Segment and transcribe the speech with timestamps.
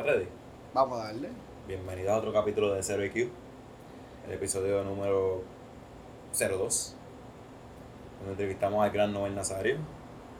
[0.00, 0.28] ¿Estás ready?
[0.72, 1.28] Vamos a darle.
[1.68, 3.28] Bienvenido a otro capítulo de Zero IQ,
[4.26, 5.42] el episodio número
[6.32, 6.94] 02,
[8.18, 9.76] donde entrevistamos al gran Noel Nazario.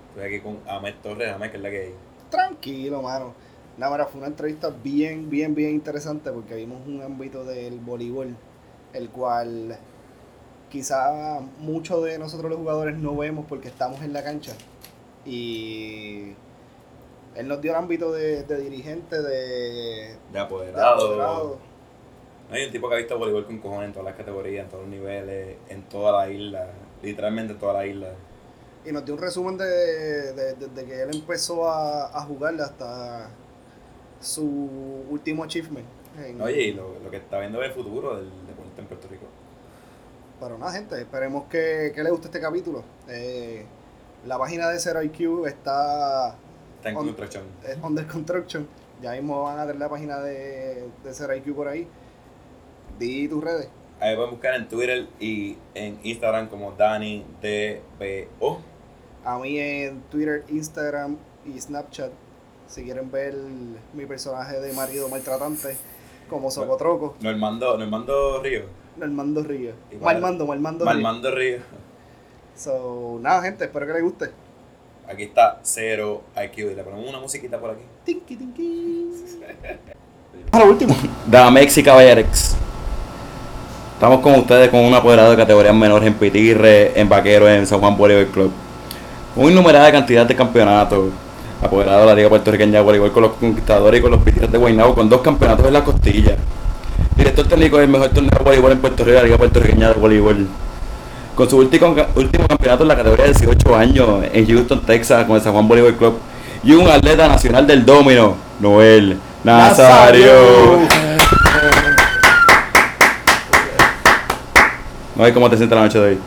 [0.08, 1.94] Estoy aquí con Ahmed Torres, Ahmed, que es la que hay.
[2.30, 3.34] Tranquilo, mano.
[3.76, 8.34] Nada, mira, fue una entrevista bien, bien, bien interesante porque vimos un ámbito del voleibol,
[8.94, 9.78] el cual
[10.70, 14.54] quizá muchos de nosotros los jugadores no vemos porque estamos en la cancha.
[15.26, 16.32] Y
[17.34, 20.94] él nos dio el ámbito de, de dirigente, de, De de apoderado.
[21.04, 21.58] apoderado.
[22.48, 24.70] No, hay un tipo que ha visto voleibol con cojones en todas las categorías, en
[24.70, 26.66] todos los niveles, en toda la isla,
[27.02, 28.08] literalmente en toda la isla.
[28.84, 29.66] Y nos dio un resumen de,
[30.32, 33.28] de- que él empezó a, a jugar hasta
[34.20, 34.44] su
[35.10, 35.86] último achievement.
[36.18, 39.06] en- Oye, y lo, lo que está viendo es el futuro del deporte en Puerto
[39.08, 39.26] Rico.
[40.40, 42.82] Pero nada, gente, esperemos que, que les guste este capítulo.
[43.08, 43.64] Eh,
[44.26, 46.34] la página de Zero IQ está
[46.80, 47.44] Está en On- construcción.
[47.64, 48.66] eh, under construction.
[49.02, 51.86] Ya mismo van a tener la página de, de Zero IQ por ahí.
[52.98, 53.68] Di tus redes.
[54.00, 58.60] Ahí pueden buscar en Twitter y en Instagram como Dani DBO.
[59.24, 62.10] A mí en Twitter, Instagram y Snapchat.
[62.66, 63.34] Si quieren ver
[63.92, 65.76] mi personaje de marido maltratante
[66.30, 68.62] como Socotroco, Normando, Normando Río.
[68.96, 69.72] Normando Río.
[69.90, 70.14] Igual.
[70.14, 70.94] Malmando, Malmando Río.
[70.94, 71.58] Normando Río.
[72.56, 74.30] So, nada, gente, espero que les guste.
[75.10, 76.58] Aquí está Cero IQ.
[76.58, 77.82] Y le ponemos una musiquita por aquí.
[78.04, 79.08] Tinky, tinky.
[80.52, 80.96] A lo último.
[81.26, 82.56] Damex y Caballerex.
[83.94, 87.80] Estamos con ustedes con un apoderado de categorías menores en Pitirre, en Vaquero, en San
[87.80, 88.52] Juan Voleibol Club.
[89.36, 91.12] Una innumerada cantidad de campeonatos.
[91.60, 94.58] Apoderado de la Liga Puertorriqueña de Voleibol con los Conquistadores y con los Pitirres de
[94.58, 96.36] Guaynabo, con dos campeonatos en la costilla.
[97.16, 100.48] Director técnico del mejor torneo de voleibol en Puerto Rico, la Liga Puertorriqueña de Voleibol.
[101.40, 105.36] Con su último, último campeonato en la categoría de 18 años en Houston, Texas, con
[105.36, 106.18] el San Juan Voleibol Club.
[106.62, 110.30] Y un atleta nacional del domino, Noel Nazario.
[115.16, 116.18] Noel, ¿cómo te sientes la noche de hoy?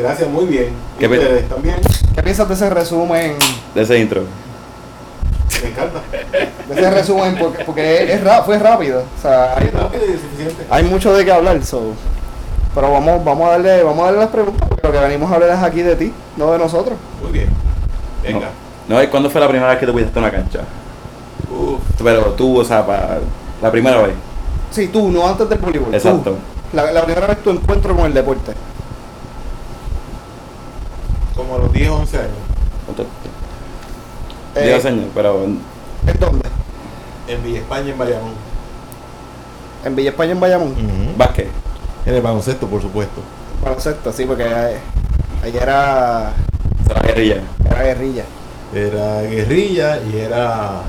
[0.00, 0.70] Gracias, muy bien.
[0.96, 1.76] ¿Y ¿Qué ustedes también?
[2.16, 3.36] ¿Qué piensas de ese resumen?
[3.72, 4.22] De ese intro.
[5.62, 6.00] Me encanta.
[6.68, 9.04] De ese resumen porque, porque es, ra- fue rápido.
[9.16, 10.66] O sea, hay, Rápido y suficiente.
[10.68, 11.62] hay mucho de qué hablar.
[11.64, 11.92] So.
[12.76, 15.34] Pero vamos, vamos a darle, vamos a darle las preguntas porque lo que venimos a
[15.36, 16.98] hablar es aquí de ti, no de nosotros.
[17.22, 17.48] Muy bien.
[18.22, 18.50] Venga.
[18.86, 20.60] Noel, ¿cuándo fue la primera vez que te pusiste en una cancha?
[21.50, 21.80] Uf.
[22.04, 23.18] Pero tú, o sea, para
[23.62, 24.14] la primera vez.
[24.70, 25.88] Sí, tú, no antes del voleibol.
[25.90, 25.96] tú.
[25.96, 26.36] Exacto.
[26.74, 28.52] La, la primera vez tu encuentro con el deporte.
[31.34, 32.30] Como a los 10 o 11 años.
[32.84, 33.02] ¿Cuánto?
[34.54, 36.48] Eh, Diga, señor, pero ¿En dónde?
[37.26, 38.32] En Villa España, en Bayamón.
[39.84, 40.74] En Villa España, en Bayamón.
[41.16, 41.48] básquet.
[42.06, 43.20] En el baloncesto, por supuesto.
[43.62, 44.74] Baloncesto, sí, porque ahí
[45.42, 46.32] ahí era,
[46.94, 47.40] la guerrilla.
[47.68, 48.24] era guerrilla.
[48.74, 50.82] Era guerrilla y era.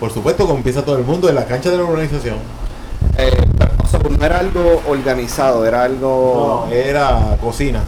[0.00, 2.36] Por supuesto, como empieza todo el mundo, en la cancha de la organización.
[3.16, 3.30] Eh,
[3.82, 7.80] o sea, pues no era algo organizado, era algo No, era cocina.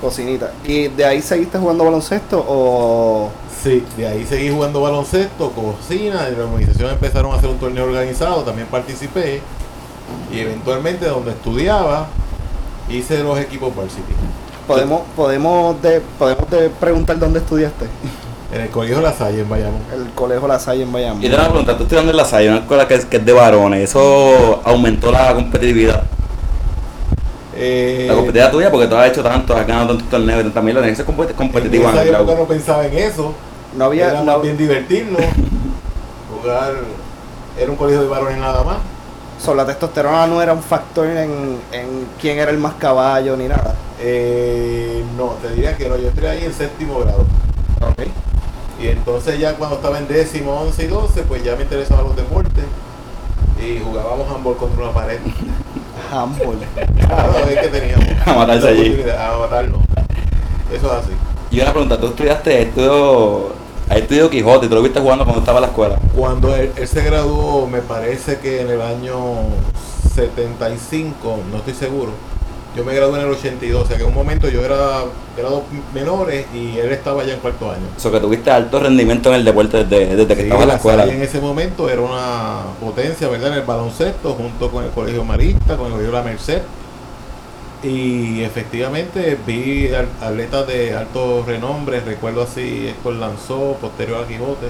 [0.00, 0.50] cocinita.
[0.64, 3.30] ¿Y de ahí seguiste jugando baloncesto o...?
[3.62, 7.84] Sí, de ahí seguí jugando baloncesto, cocina, en la organización empezaron a hacer un torneo
[7.86, 9.40] organizado, también participé.
[10.32, 12.06] Y eventualmente donde estudiaba,
[12.90, 14.12] hice los equipos varsity.
[14.66, 17.86] Podemos, podemos, de, podemos de preguntar dónde estudiaste.
[18.52, 19.80] En el colegio La Salle, en Bayamón.
[19.94, 21.22] El colegio La Salle en Bayamón.
[21.22, 23.16] Y te voy a preguntar, tú estudiando en la Salle, una escuela que es, que
[23.18, 26.02] es de varones, ¿eso aumentó la competitividad?
[27.56, 30.96] Eh, La competitividad tuya, porque tú has hecho tanto, has ganado tantos torneos, y que
[30.96, 33.34] ser compet- en competitivo en esa el época no pensaba en eso.
[33.76, 34.10] No había...
[34.10, 35.20] era no- más bien divertirnos.
[36.30, 36.72] jugar.
[37.58, 38.76] Era un colegio de varones nada más.
[39.38, 43.48] So, la testosterona no era un factor en, en quién era el más caballo ni
[43.48, 43.74] nada.
[44.00, 45.96] Eh, no, te diría que no.
[45.96, 47.24] Yo entré ahí en séptimo grado.
[48.80, 52.16] Y entonces ya cuando estaba en décimo, once y doce, pues ya me interesaban los
[52.16, 52.64] deportes.
[53.60, 55.18] Y jugábamos handball contra una pared.
[56.12, 56.58] Handball.
[57.08, 58.06] Cada vez que teníamos.
[58.26, 59.04] A matarse allí.
[59.10, 59.80] A matarnos.
[60.72, 61.12] Eso es así.
[61.50, 63.52] Y una pregunta, tú estudiaste, estudio,
[63.88, 65.98] has estudiado Quijote, y tú lo viste jugando cuando estaba en la escuela.
[66.14, 69.14] Cuando él, él se graduó, me parece que en el año
[70.14, 72.12] 75, no estoy seguro.
[72.76, 75.02] Yo me gradué en el 82, o sea que en un momento yo era
[75.36, 75.62] grados
[75.94, 77.82] menores y él estaba ya en cuarto año.
[77.96, 80.68] O sea, que tuviste alto rendimiento en el deporte desde, desde que Sí, estabas en
[80.68, 81.02] la escuela.
[81.04, 83.52] Salle en ese momento era una potencia, ¿verdad?
[83.52, 86.60] En el baloncesto, junto con el Colegio Marista, con el Colegio La Merced.
[87.82, 89.90] Y efectivamente vi
[90.20, 94.66] atletas de alto renombre, recuerdo así, Héctor Lanzó, posterior a Quijote,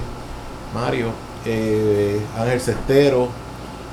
[0.75, 1.07] Mario,
[1.45, 3.29] eh, Ángel Cestero,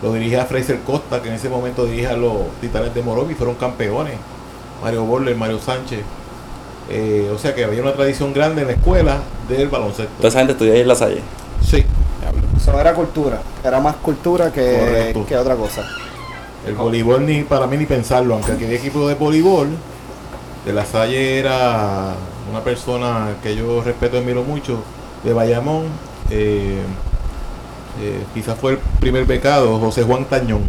[0.03, 3.55] lo dirigía Fraser Costa, que en ese momento dirigía a los Titanes de Morovi, fueron
[3.55, 4.15] campeones,
[4.83, 6.01] Mario Borler, Mario Sánchez.
[6.91, 10.13] Eh, o sea que había una tradición grande en la escuela del baloncesto.
[10.19, 11.23] Toda esa gente estudia ahí en la Salle.
[11.65, 11.85] Sí.
[12.57, 13.41] Eso era cultura.
[13.65, 15.85] Era más cultura que, que otra cosa.
[16.67, 19.69] El voleibol ni para mí ni pensarlo, aunque aquel equipo de voleibol
[20.65, 22.15] de la Salle era
[22.51, 24.81] una persona que yo respeto y admiro mucho,
[25.23, 25.85] de Bayamón,
[26.29, 26.81] eh,
[28.03, 30.63] eh, quizás fue el primer becado, José Juan Tañón.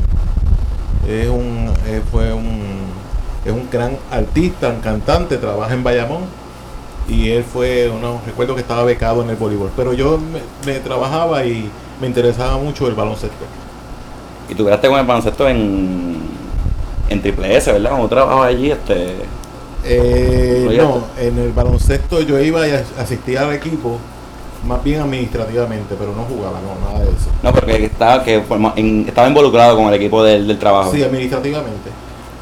[1.08, 2.62] Es un, eh, fue un,
[3.44, 6.26] es un gran artista, un cantante, trabaja en Bayamón
[7.08, 10.42] y él fue, uno, recuerdo que estaba becado en el voleibol, pero yo me,
[10.72, 13.46] me trabajaba y me interesaba mucho el baloncesto.
[14.50, 16.18] Y tú quedaste con el baloncesto en,
[17.10, 17.90] en Triple S, ¿verdad?
[17.92, 19.16] Cuando trabajabas allí, este...
[19.84, 23.98] Eh, no, en el baloncesto yo iba y as- asistía al equipo
[24.66, 27.30] más bien administrativamente, pero no jugaba, no, nada de eso.
[27.44, 30.92] No, porque estaba, que forma- en- estaba involucrado con el equipo del, del trabajo.
[30.92, 31.90] Sí, administrativamente.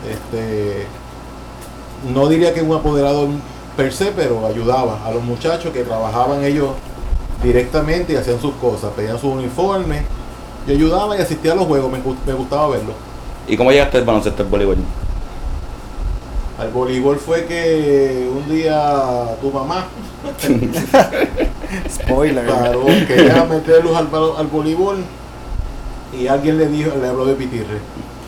[0.10, 0.86] Este,
[2.14, 3.28] no diría que un apoderado
[3.76, 6.70] per se, pero ayudaba a los muchachos que trabajaban ellos
[7.44, 10.04] directamente y hacían sus cosas, pedían sus uniformes.
[10.68, 12.94] Yo ayudaba y asistía a los juegos, me, me gustaba verlo.
[13.48, 14.78] ¿Y cómo llegaste al baloncesto al voleibol?
[16.60, 19.86] Al voleibol fue que un día tu mamá
[21.90, 22.46] Spoiler.
[22.46, 24.98] Claro, quería meter luz al, balo- al voleibol
[26.18, 27.78] y alguien le dijo, le habló de Pitirre.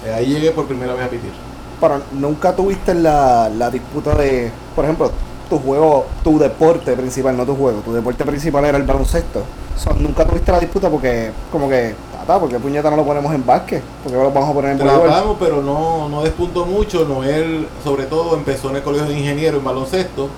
[0.05, 1.33] Eh, Ahí llegué por primera vez a Pitirre.
[1.79, 5.11] Pero nunca tuviste la, la disputa de, por ejemplo,
[5.49, 9.43] tu juego, tu deporte principal, no tu juego, tu deporte principal era el baloncesto.
[9.77, 11.95] So, nunca tuviste la disputa porque, como que,
[12.35, 13.81] porque puñeta no lo ponemos en básquet?
[14.03, 14.77] porque lo vamos a poner en?
[14.79, 17.05] Tratamos, pero no, no despuntó mucho.
[17.05, 20.29] Noel, sobre todo, empezó en el colegio de ingenieros en baloncesto.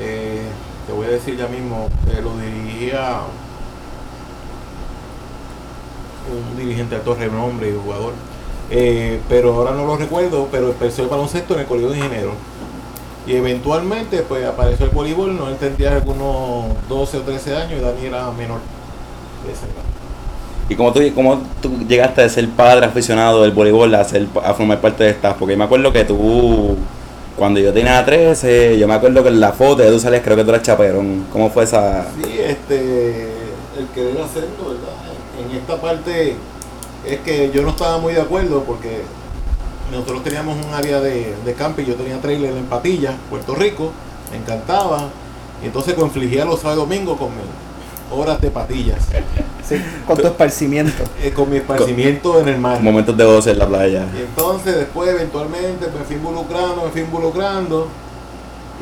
[0.00, 0.42] Eh,
[0.86, 3.20] te voy a decir ya mismo, eh, lo dirigía
[6.30, 8.12] un dirigente alto renombre y jugador.
[8.70, 12.34] Eh, pero ahora no lo recuerdo, pero empezó el baloncesto en el colegio de ingenieros.
[13.26, 18.06] Y eventualmente pues apareció el voleibol, no entendía algunos 12 o 13 años y Dani
[18.06, 18.60] era menor
[19.44, 19.99] de esa edad.
[20.70, 24.54] ¿Y cómo tú, cómo tú llegaste a ser padre aficionado del voleibol a, ser, a
[24.54, 25.36] formar parte de staff?
[25.36, 26.76] Porque yo me acuerdo que tú,
[27.36, 30.36] cuando yo tenía 13, yo me acuerdo que en la foto de tú salías, creo
[30.36, 31.26] que tú eras chaperón.
[31.32, 32.06] ¿Cómo fue esa...?
[32.22, 33.32] Sí, este,
[33.76, 34.94] el querer hacerlo, ¿verdad?
[35.44, 36.36] En esta parte
[37.04, 39.00] es que yo no estaba muy de acuerdo porque
[39.90, 43.90] nosotros teníamos un área de, de camping, yo tenía trailer en Patilla, Puerto Rico,
[44.30, 45.08] me encantaba,
[45.64, 47.44] y entonces confligía los sábados y domingos con mis
[48.10, 48.98] horas de patillas,
[49.66, 49.76] Sí,
[50.06, 51.04] con tu esparcimiento.
[51.22, 52.80] eh, con mi esparcimiento en el mar.
[52.80, 54.06] Momentos de goce en la playa.
[54.16, 57.86] Y entonces después eventualmente me fui involucrando, me fui involucrando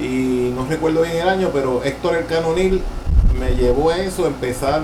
[0.01, 2.83] y no recuerdo bien el año, pero Héctor El Canonil
[3.39, 4.81] me llevó a eso, a empezar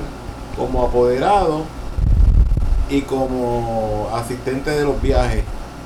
[0.57, 1.63] como apoderado
[2.91, 5.43] y como asistente de los viajes,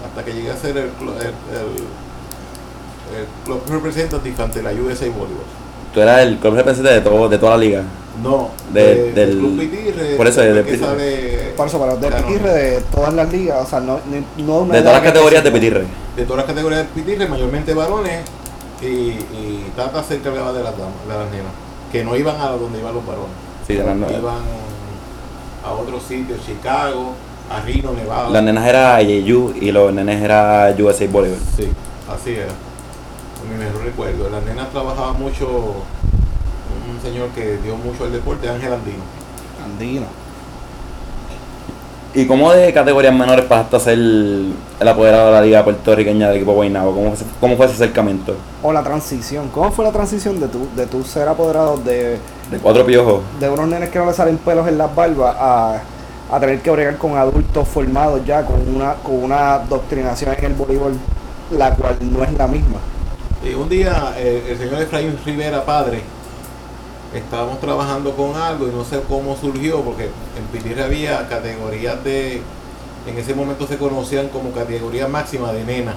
[0.06, 1.84] hasta que llegué a ser el, el, el-
[3.08, 5.46] el club representative ante la USA Volleyball.
[5.98, 7.82] Tú eras el club representante de, todo, de toda la liga.
[8.22, 10.86] No, De- de- del- Club Pitirre, por eso, de- de Pitirre.
[10.86, 12.22] sale Por eso, pero de.
[12.22, 15.42] Pitirre de todas las ligas, o sea, no, ni- no una De todas las categorías
[15.42, 15.50] de.
[15.50, 15.84] Pitirre.
[16.14, 18.20] de todas las categorías de pitirre, mayormente varones,
[18.80, 21.52] y, y Tata se encargaba de las damas, de las nenas,
[21.90, 23.30] que no iban a donde iban los varones,
[23.66, 24.36] Sí, de las no- iban
[25.64, 27.14] a otros sitios, Chicago,
[27.50, 28.30] a Reno, Nevada.
[28.30, 31.40] Las nenas era YU y los nenes era USA Volleyball.
[31.56, 31.68] Sí,
[32.08, 32.52] así era.
[33.50, 34.28] Mi mejor recuerdo.
[34.30, 39.02] Las nenas trabajaba mucho, un señor que dio mucho al deporte, Ángel Andino.
[39.64, 40.06] Andino.
[42.14, 44.54] ¿Y cómo de categorías menores pasaste a ser el
[44.88, 46.92] apoderado de la liga puertorriqueña del equipo Guaynabo?
[46.94, 48.34] ¿Cómo, fue- ¿Cómo fue ese acercamiento?
[48.62, 49.48] O la transición.
[49.52, 52.18] ¿Cómo fue la transición de tu, de tu ser apoderado de,
[52.50, 53.20] De cuatro piojos.
[53.38, 55.80] de unos nenes que no le salen pelos en las barbas a,
[56.32, 60.54] a tener que bregar con adultos formados ya con una, con una doctrinación en el
[60.54, 60.94] voleibol
[61.56, 62.78] la cual no es la misma?
[63.44, 66.00] Y un día eh, el señor Efraín Rivera, padre,
[67.14, 72.42] estábamos trabajando con algo y no sé cómo surgió, porque en Pitirre había categorías de,
[73.06, 75.94] en ese momento se conocían como categoría máxima de nena.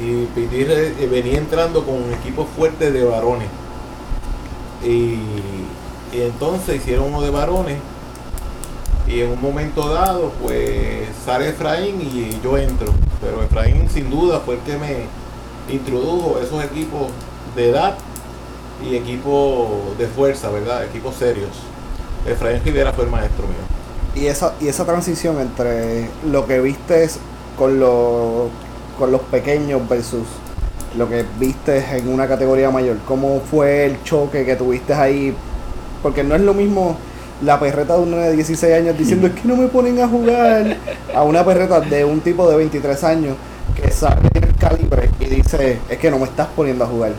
[0.00, 3.48] Y Pitirre eh, venía entrando con un equipo fuerte de varones.
[4.84, 5.18] Y
[6.12, 7.78] entonces hicieron uno de varones.
[9.06, 12.92] Y en un momento dado, pues sale Efraín y yo entro.
[13.20, 15.06] Pero Efraín sin duda fue el que me
[15.68, 17.08] introdujo esos equipos
[17.56, 17.94] de edad
[18.82, 20.84] y equipos de fuerza, ¿verdad?
[20.84, 21.50] Equipos serios.
[22.26, 23.56] Efraín Rivera fue el maestro mío.
[24.14, 27.08] Y esa, y esa transición entre lo que viste
[27.58, 28.48] con los,
[28.98, 30.26] con los pequeños versus
[30.96, 35.34] lo que viste en una categoría mayor, ¿cómo fue el choque que tuviste ahí?
[36.02, 36.96] Porque no es lo mismo
[37.42, 40.08] la perreta de un nene de 16 años diciendo es que no me ponen a
[40.08, 40.76] jugar
[41.14, 43.36] a una perreta de un tipo de 23 años
[43.74, 47.12] que sabe el calibre y dice es que no me estás poniendo a jugar.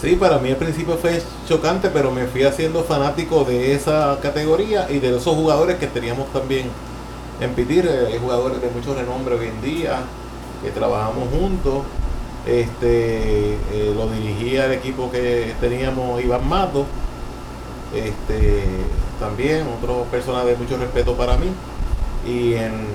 [0.00, 4.90] Sí, para mí al principio fue chocante, pero me fui haciendo fanático de esa categoría
[4.90, 6.68] y de esos jugadores que teníamos también
[7.40, 7.88] en Pitir.
[7.88, 10.00] Hay jugadores de mucho renombre hoy en día,
[10.62, 11.82] que trabajamos juntos.
[12.46, 16.86] Este, eh, lo dirigía el equipo que teníamos Iván Mato.
[17.94, 18.64] Este,
[19.18, 21.48] también otro persona de mucho respeto para mí.
[22.26, 22.54] Y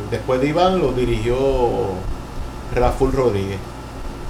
[0.10, 1.38] después de Iván lo dirigió
[2.74, 3.58] Rafael Rodríguez,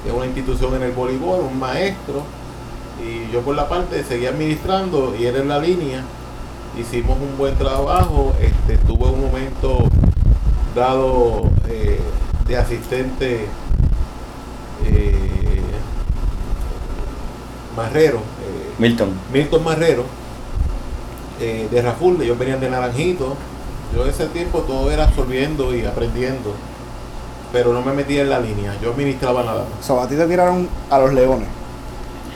[0.05, 2.23] es una institución en el voleibol, un maestro.
[3.03, 6.03] Y yo por la parte seguía administrando y él en la línea.
[6.79, 8.33] Hicimos un buen trabajo.
[8.39, 9.89] Este, tuve un momento
[10.75, 11.99] dado eh,
[12.47, 13.45] de asistente
[14.85, 15.61] eh,
[17.75, 19.09] Marrero, eh, Milton.
[19.33, 20.05] Milton Marrero,
[21.41, 23.35] eh, de Raful, ellos venían de Naranjito.
[23.93, 26.53] Yo en ese tiempo todo era absorbiendo y aprendiendo,
[27.51, 29.85] pero no me metía en la línea, yo administraba nada más.
[29.85, 31.47] So, a ti te tiraron a los leones.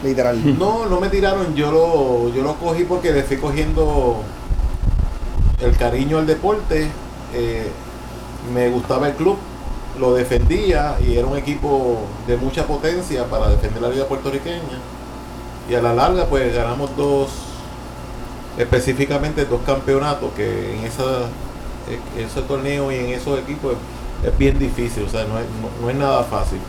[0.04, 0.40] Literal.
[0.58, 4.22] No, no me tiraron, yo lo, yo lo cogí porque le fui cogiendo
[5.60, 6.90] el cariño al deporte.
[7.34, 7.72] eh,
[8.54, 9.38] me gustaba el club,
[10.00, 14.80] lo defendía y era un equipo de mucha potencia para defender la liga puertorriqueña.
[15.70, 17.30] Y a la larga pues ganamos dos,
[18.58, 21.28] específicamente dos campeonatos que en esa,
[22.18, 23.74] en ese torneo y en esos equipos
[24.26, 26.60] es bien difícil, o sea, no es, no- no es nada fácil.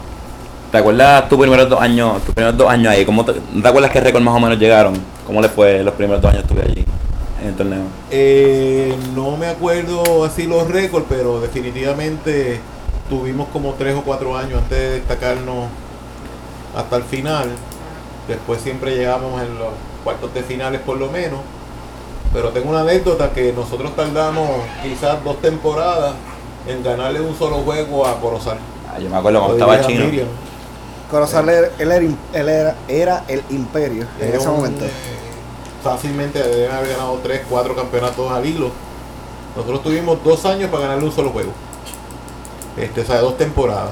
[0.71, 3.04] ¿Te acuerdas tus primeros dos años, tus primeros dos años ahí?
[3.04, 4.95] ¿Cómo te, ¿no te acuerdas qué récord más o menos llegaron?
[5.26, 6.85] ¿Cómo le fue los primeros dos años que estuve allí
[7.42, 7.83] en el torneo?
[8.11, 12.61] Eh, no me acuerdo así los récords, pero definitivamente
[13.09, 15.66] tuvimos como tres o cuatro años antes de destacarnos
[16.76, 17.49] hasta el final.
[18.28, 19.71] Después siempre llegamos en los
[20.04, 21.40] cuartos de finales por lo menos.
[22.33, 24.49] Pero tengo una anécdota que nosotros tardamos
[24.85, 26.12] quizás dos temporadas
[26.67, 28.59] en ganarle un solo juego a Corozal.
[28.88, 30.05] Ah, yo me acuerdo cuando estaba chino.
[30.07, 30.29] Miriam.
[31.11, 34.85] Corozal era, él era, él era, era el imperio en Era ese un, momento.
[34.85, 34.90] eh,
[35.83, 38.71] fácilmente deben haber ganado tres, cuatro campeonatos al hilo.
[39.57, 41.50] Nosotros tuvimos dos años para ganarle un solo juego.
[42.76, 43.90] Este, o sea, dos temporadas.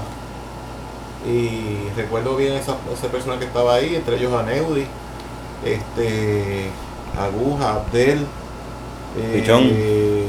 [1.27, 4.87] Y recuerdo bien esa, esa persona que estaba ahí, entre ellos a Neudi,
[5.65, 6.71] este,
[7.21, 8.25] Aguja, Abdel,
[9.19, 9.73] eh, Pichón.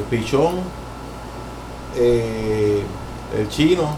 [0.09, 0.55] Pichón,
[1.99, 2.83] eh,
[3.37, 3.95] el chino,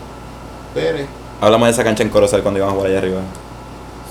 [0.73, 1.07] Pérez.
[1.39, 3.21] Hablamos de esa cancha en Corozal cuando íbamos por allá arriba.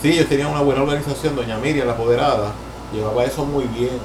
[0.01, 2.53] Sí, ellos tenían una buena organización, doña Miriam, la apoderada,
[2.93, 3.99] llevaba eso muy bien.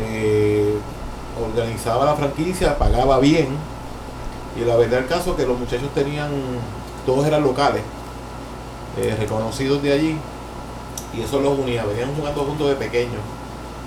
[0.00, 0.74] Eh,
[1.42, 3.48] organizaba la franquicia, pagaba bien.
[4.56, 6.30] Y la verdad el caso es que los muchachos tenían,
[7.04, 7.82] todos eran locales,
[8.98, 10.16] eh, reconocidos de allí.
[11.12, 13.20] Y eso los unía, venían jugando juntos de pequeños.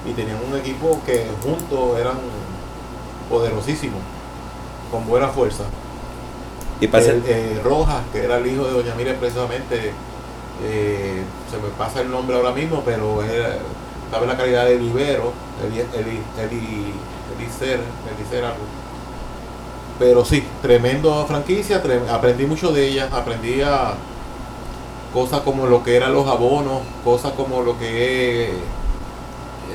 [0.06, 2.18] Y tenían un equipo que juntos eran
[3.30, 4.00] poderosísimos,
[4.92, 5.64] con buena fuerza.
[6.80, 9.92] Y El, eh, Rojas, que era el hijo de Doña Miriam precisamente,
[10.64, 13.58] eh, se me pasa el nombre ahora mismo, pero era,
[14.06, 15.34] estaba en la calidad de libero,
[15.66, 16.94] Eli, Eli, Eli,
[17.38, 17.80] Elicer,
[18.16, 18.60] Elicer algo.
[20.00, 23.96] Pero sí, tremendo franquicia, tre- aprendí mucho de ella, aprendí a
[25.14, 28.52] cosas como lo que eran los abonos, cosas como lo que es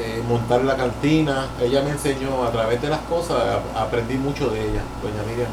[0.05, 1.47] eh, montar la cantina.
[1.61, 3.37] Ella me enseñó a través de las cosas,
[3.77, 5.49] a- aprendí mucho de ella, Doña Miriam.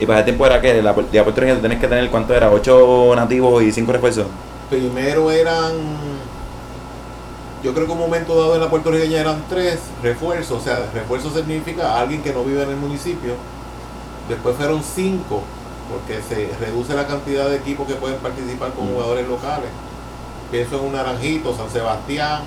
[0.00, 2.50] y para ese tiempo era que la Liga puertorriqueña tenés que tener, ¿cuánto era?
[2.50, 4.26] ¿Ocho nativos y cinco refuerzos?
[4.70, 5.72] Primero eran,
[7.64, 11.30] yo creo que un momento dado en la puertorriqueña eran tres refuerzos, o sea, refuerzo
[11.30, 13.34] significa alguien que no vive en el municipio.
[14.28, 15.42] Después fueron cinco,
[15.90, 18.92] porque se reduce la cantidad de equipos que pueden participar con Mm.
[18.94, 19.70] jugadores locales.
[20.52, 22.42] Pienso en un Naranjito, San Sebastián,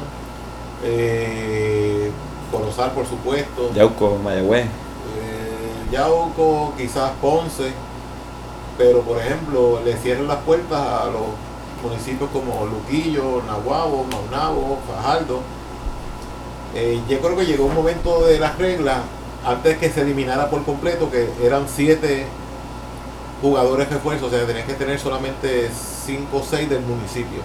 [0.84, 2.12] eh,
[2.52, 3.72] Corozal, por supuesto.
[3.74, 4.66] Yauco, Mayagüez.
[4.66, 7.72] Eh, Yauco, quizás Ponce,
[8.78, 11.28] pero por ejemplo le cierran las puertas a los
[11.84, 15.42] municipios como Luquillo, Nahuabo, Maunabo, Fajardo.
[16.76, 19.00] Eh, yo creo que llegó un momento de las reglas,
[19.46, 22.26] antes que se eliminara por completo, que eran siete
[23.42, 25.70] jugadores refuerzos, o sea, tenías que tener solamente
[26.06, 27.42] cinco o seis del municipio.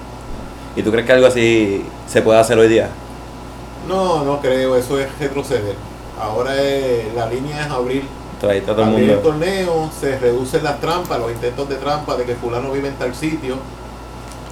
[0.76, 2.90] ¿Y tú crees que algo así se puede hacer hoy día?
[3.88, 5.74] No, no creo, eso es retroceder.
[6.20, 8.04] Ahora es- la línea es abrir
[8.42, 9.30] está todo el Abrir el mundo.
[9.30, 13.14] torneo, se reducen las trampas, los intentos de trampa de que fulano vive en tal
[13.14, 13.56] sitio,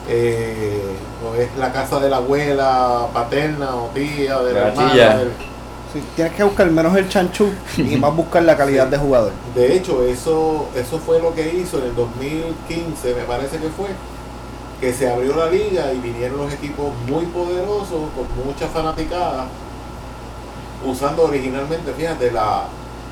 [0.09, 0.83] eh,
[1.25, 4.91] o es la casa de la abuela paterna o tía, de la, La hermana.
[4.93, 5.19] chilla.
[5.19, 5.33] del-
[5.93, 8.91] Sí, tienes que buscar menos el chanchú y más buscar la calidad Sí.
[8.91, 9.31] de jugador.
[9.55, 13.87] De hecho, eso, eso fue lo que hizo en el 2015, me parece que fue,
[14.81, 19.47] que se abrió la liga y vinieron los equipos muy poderosos, con mucha fanaticada,
[20.85, 22.65] usando originalmente, fíjate, la,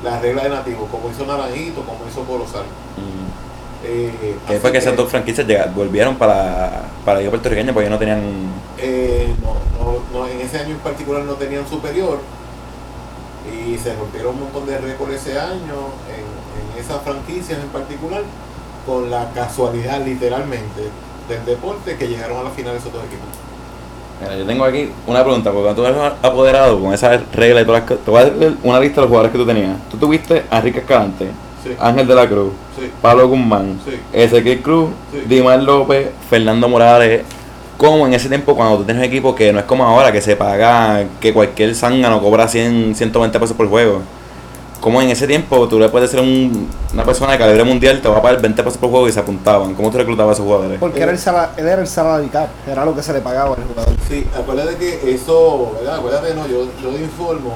[0.03, 2.63] la regla de nativos, como hizo Naranjito, como hizo Corozal.
[2.97, 3.85] Mm.
[3.85, 7.89] Eh, así fue que esas dos franquicias llegaron, volvieron para, para la Liga Puertorriqueña porque
[7.89, 8.21] no tenían.
[8.77, 12.19] Eh, no, no, no, en ese año en particular no tenían superior
[13.51, 18.21] y se rompieron un montón de récords ese año en, en esas franquicias en particular
[18.85, 20.89] con la casualidad literalmente
[21.27, 23.25] del deporte que llegaron a la final esos dos equipos.
[24.21, 27.65] Mira, yo tengo aquí una pregunta, porque cuando tú eres apoderado con esa regla y
[27.65, 29.77] todas las cosas, te voy a dar una lista de los jugadores que tú tenías.
[29.89, 31.29] Tú tuviste a Enrique Escalante,
[31.63, 33.97] Sí, Ángel de la Cruz, sí, Pablo Guzmán, sí.
[34.11, 34.89] Ezequiel Cruz.
[35.27, 37.23] Dimar López, Fernando Morales.
[37.77, 40.21] Como en ese tiempo cuando tú tienes un equipo que no es como ahora, que
[40.21, 44.01] se paga, que cualquier zángano cobra 100, 120 pesos por juego.
[44.83, 48.09] Como en ese tiempo tú le puedes a un- una persona de calibre mundial, te
[48.09, 49.73] va a pagar 20 pesos por juego y se apuntaban.
[49.75, 50.77] ¿Cómo tú reclutabas a esos jugadores?
[50.77, 53.55] Porque era el sala, él era el salary cap, era lo que se le pagaba
[53.55, 53.95] al jugador.
[54.09, 55.99] Sí, acuérdate que eso, ¿verdad?
[55.99, 57.53] Acuérdate, no, yo, yo te informo.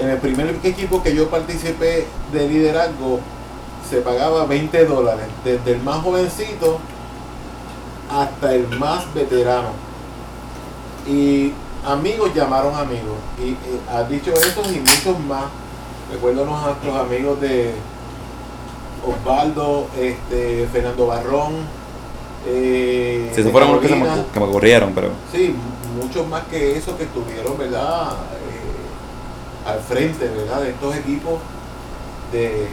[0.00, 3.18] En el primer equipo que yo participé de liderazgo
[3.90, 6.78] se pagaba 20 dólares, desde el más jovencito
[8.08, 9.70] hasta el más veterano.
[11.04, 11.52] Y
[11.84, 13.16] amigos llamaron amigos.
[13.40, 15.46] Y, y has dicho eso y muchos más.
[16.10, 17.70] Recuerdo a nuestros amigos de
[19.06, 21.54] Osvaldo, este, Fernando Barrón.
[22.46, 25.10] Eh, Si se fueron los que, se me, que me ocurrieron, pero.
[25.32, 25.54] Sí,
[26.00, 28.12] muchos más que eso que estuvieron, ¿verdad?
[28.12, 30.60] Eh, al frente, ¿verdad?
[30.62, 31.34] De estos equipos
[32.32, 32.68] de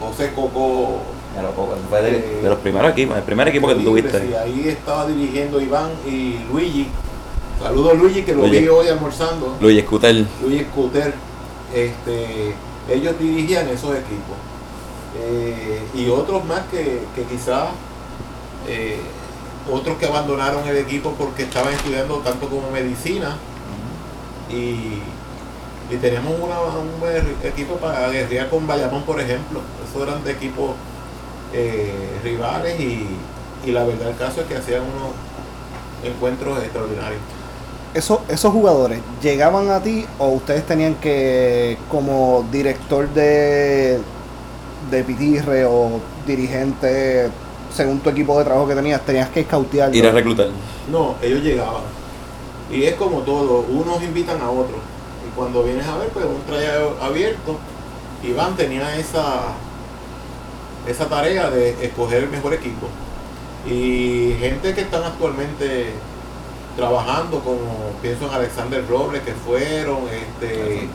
[0.00, 0.98] José Coco.
[1.88, 4.26] Fue de, de los primeros equipos, el primer equipo que tú tuviste.
[4.28, 6.88] Y ahí estaba dirigiendo Iván y Luigi.
[7.62, 8.60] Saludos Luigi, que lo Luigi.
[8.60, 9.54] vi hoy almorzando.
[9.60, 10.24] Luis Scooter.
[10.42, 11.14] Luigi Scooter.
[11.74, 12.54] Este,
[12.90, 14.36] ellos dirigían esos equipos.
[15.20, 17.68] Eh, y otros más que, que quizás
[18.66, 18.98] eh,
[19.70, 23.36] otros que abandonaron el equipo porque estaban estudiando tanto como medicina.
[24.50, 25.00] Y,
[25.90, 27.02] y teníamos una- un
[27.42, 29.60] equipo para guerrear con Bayamón por ejemplo.
[29.88, 30.70] Esos eran de equipos
[31.52, 33.06] eh, rivales y,
[33.64, 35.12] y la verdad el caso es que hacían unos
[36.04, 37.20] encuentros extraordinarios
[37.94, 43.98] Eso, ¿Esos jugadores llegaban a ti o ustedes tenían que, como director de,
[44.90, 47.30] de Pitirre o dirigente,
[47.74, 49.94] según tu equipo de trabajo que tenías, tenías que escautear?
[49.94, 50.48] Ir a reclutar.
[50.90, 51.82] No, ellos llegaban.
[52.70, 54.78] Y es como todo, unos invitan a otros.
[55.26, 57.56] Y cuando vienes a ver, pues un trayado abierto.
[58.22, 59.54] Iván tenía esa,
[60.86, 62.88] esa tarea de escoger el mejor equipo.
[63.66, 65.92] Y gente que están actualmente
[66.78, 67.58] trabajando, como
[68.00, 70.88] pienso en Alexander Robles, que fueron, este,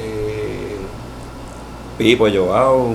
[0.00, 0.76] eh,
[1.96, 2.94] Pipo, Joao.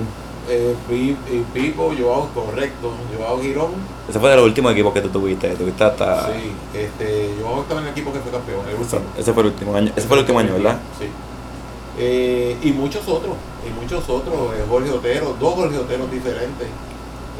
[0.50, 1.16] eh, Pi-
[1.54, 3.70] Pipo, Joao, correcto, Joao Girón,
[4.08, 5.48] Ese fue de los últimos equipos que tú tuviste.
[5.54, 6.26] Tuviste hasta.
[6.26, 9.00] Sí, este, yo estaba en el equipo que fue campeón, el último.
[9.16, 9.92] Ese fue el último año.
[9.96, 10.78] Ese fue el último año, ¿verdad?
[10.98, 11.06] Sí.
[11.98, 13.34] Eh, y muchos otros,
[13.66, 16.68] y muchos otros, eh, Jorge Otero, dos Jorge Oteros diferentes.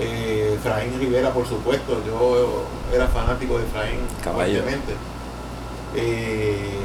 [0.00, 4.52] Eh, Efraín Rivera, por supuesto, yo era fanático de Efraín, Caballo.
[4.52, 4.94] obviamente.
[5.94, 6.80] Eh,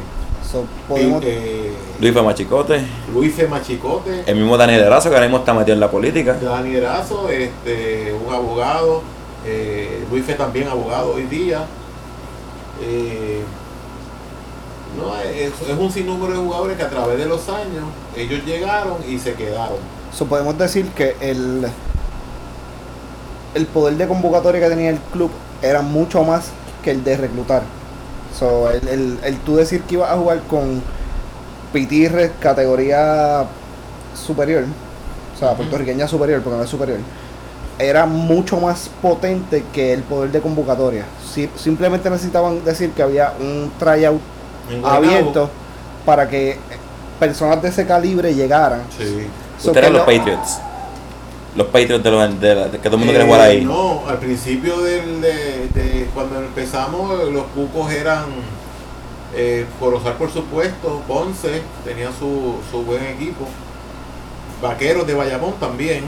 [0.51, 2.79] So, podemos, eh, Luis Machicote.
[3.13, 6.33] Luis Fe Machicote, El mismo Daniel Erazo, que ahora mismo está metido en la política.
[6.33, 9.01] Dani Erazo, este, un abogado,
[9.45, 11.65] eh, Luis Fe también abogado hoy día.
[12.81, 13.41] Eh,
[14.97, 18.97] no, es, es un sinnúmero de jugadores que a través de los años ellos llegaron
[19.07, 19.77] y se quedaron.
[20.13, 21.67] so, podemos decir que el,
[23.55, 26.49] el poder de convocatoria que tenía el club era mucho más
[26.83, 27.63] que el de reclutar.
[28.37, 30.81] So, el, el, el tú decir que ibas a jugar con
[31.73, 33.45] Pitirres categoría
[34.15, 34.63] superior,
[35.35, 36.99] o sea, puertorriqueña superior, porque no es superior,
[37.79, 41.03] era mucho más potente que el poder de convocatoria.
[41.33, 44.21] Si- simplemente necesitaban decir que había un tryout
[44.83, 45.49] abierto
[46.05, 46.57] para que
[47.19, 48.81] personas de ese calibre llegaran.
[48.97, 49.27] Sí.
[49.59, 50.59] So, Ustedes eran que los no- Patriots.
[51.55, 53.63] Los Patriots de, los, de, la- de que todo el mundo quiere Eh, jugar ahí.
[53.63, 58.25] No, al principio del, de, de- cuando empezamos, los cucos eran
[59.33, 63.45] eh, Corozal, por supuesto, Ponce tenía su, su buen equipo,
[64.61, 66.03] Vaqueros de Bayamón también.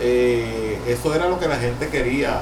[0.00, 2.40] Eh, eso era lo que la gente quería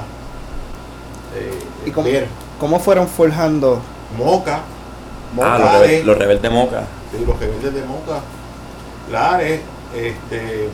[1.35, 2.27] eh, ¿Y cómo, ver.
[2.59, 3.81] cómo fueron forjando?
[4.17, 4.61] Moca,
[5.41, 6.83] ah, los, Lares, rebel- los rebeldes Moca.
[7.11, 8.21] sí, los rebeldes de Moca,
[9.11, 9.61] Lares,
[9.95, 10.69] este,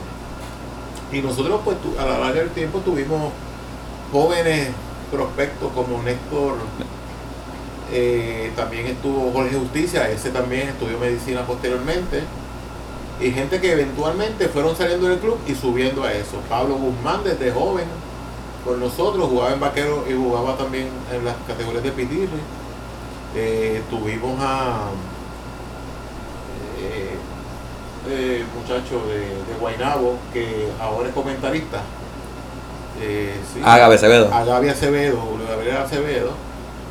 [1.14, 3.32] y nosotros pues a la larga del tiempo tuvimos
[4.12, 4.70] jóvenes
[5.12, 6.56] prospectos como Néstor,
[7.92, 12.24] eh, también estuvo Jorge Justicia, ese también estudió medicina posteriormente,
[13.22, 16.38] y gente que eventualmente fueron saliendo del club y subiendo a eso.
[16.50, 17.86] Pablo Guzmán desde joven
[18.66, 22.40] con nosotros jugaba en vaquero y jugaba también en las categorías de Pitirre.
[23.36, 24.90] Eh, tuvimos a
[26.80, 27.16] eh,
[28.10, 31.82] eh, muchacho de, de Guaynabo que ahora es comentarista,
[33.02, 33.60] Eh, sí.
[33.64, 34.34] Ah, Acevedo.
[34.34, 36.32] A Gaby Acevedo, Julio Gabriel Acevedo,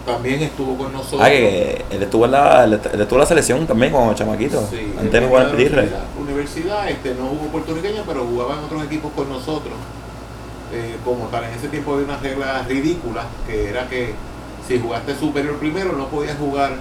[0.05, 1.21] también estuvo con nosotros.
[1.23, 4.67] Ah, que él estuvo en la, él estuvo en la selección también con Chamaquito.
[4.69, 9.13] Sí, antes de jugar la Universidad, este, no jugó puertorriqueña, pero jugaba en otros equipos
[9.15, 9.75] con nosotros.
[10.75, 14.15] Eh, como tal, en ese tiempo había una regla ridícula, que era que
[14.67, 16.73] si jugaste superior primero no podías jugar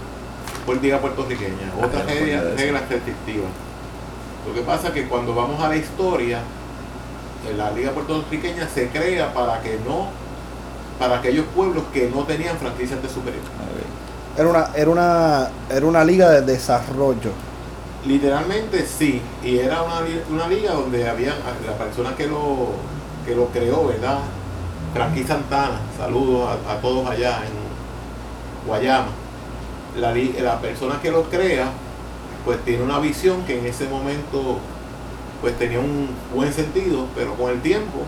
[0.65, 1.72] por liga puertorriqueña.
[1.80, 3.46] Ah, Otra no regla, regla restrictiva.
[4.47, 6.39] Lo que pasa es que cuando vamos a la historia,
[7.49, 10.08] en la liga puertorriqueña se crea para que no,
[10.99, 13.43] para aquellos pueblos que no tenían franquicias de superior.
[14.38, 17.32] Era una, era una, era una liga de desarrollo.
[18.06, 22.69] Literalmente sí, y era una, una liga donde había la persona que lo,
[23.25, 24.19] que lo creó, ¿verdad?
[24.93, 29.10] Frankie Santana, saludos a, a todos allá en Guayama.
[29.97, 31.69] La, la persona que lo crea,
[32.45, 34.60] pues tiene una visión que en ese momento
[35.41, 38.06] pues tenía un buen sentido, pero con el tiempo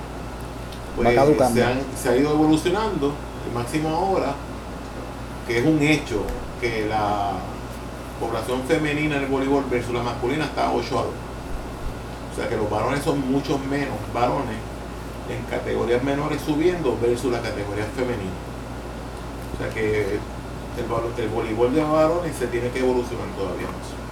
[0.95, 1.07] pues,
[1.53, 3.13] se, han- se ha ido evolucionando,
[3.49, 4.35] y máximo ahora,
[5.47, 6.23] que es un hecho
[6.61, 7.33] que la
[8.19, 11.11] población femenina en el voleibol versus la masculina está 8 a 2.
[12.31, 14.57] O sea que los varones son muchos menos varones
[15.29, 18.31] en categorías menores subiendo versus la categoría femenina.
[19.53, 24.02] O sea que el, el voleibol de varones se tiene que evolucionar todavía más.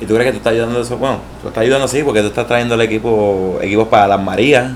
[0.00, 0.96] ¿Y tú crees que te está ayudando eso?
[0.96, 4.72] Bueno, tú estás ayudando sí, porque tú estás trayendo el equipo, equipos para las Marías.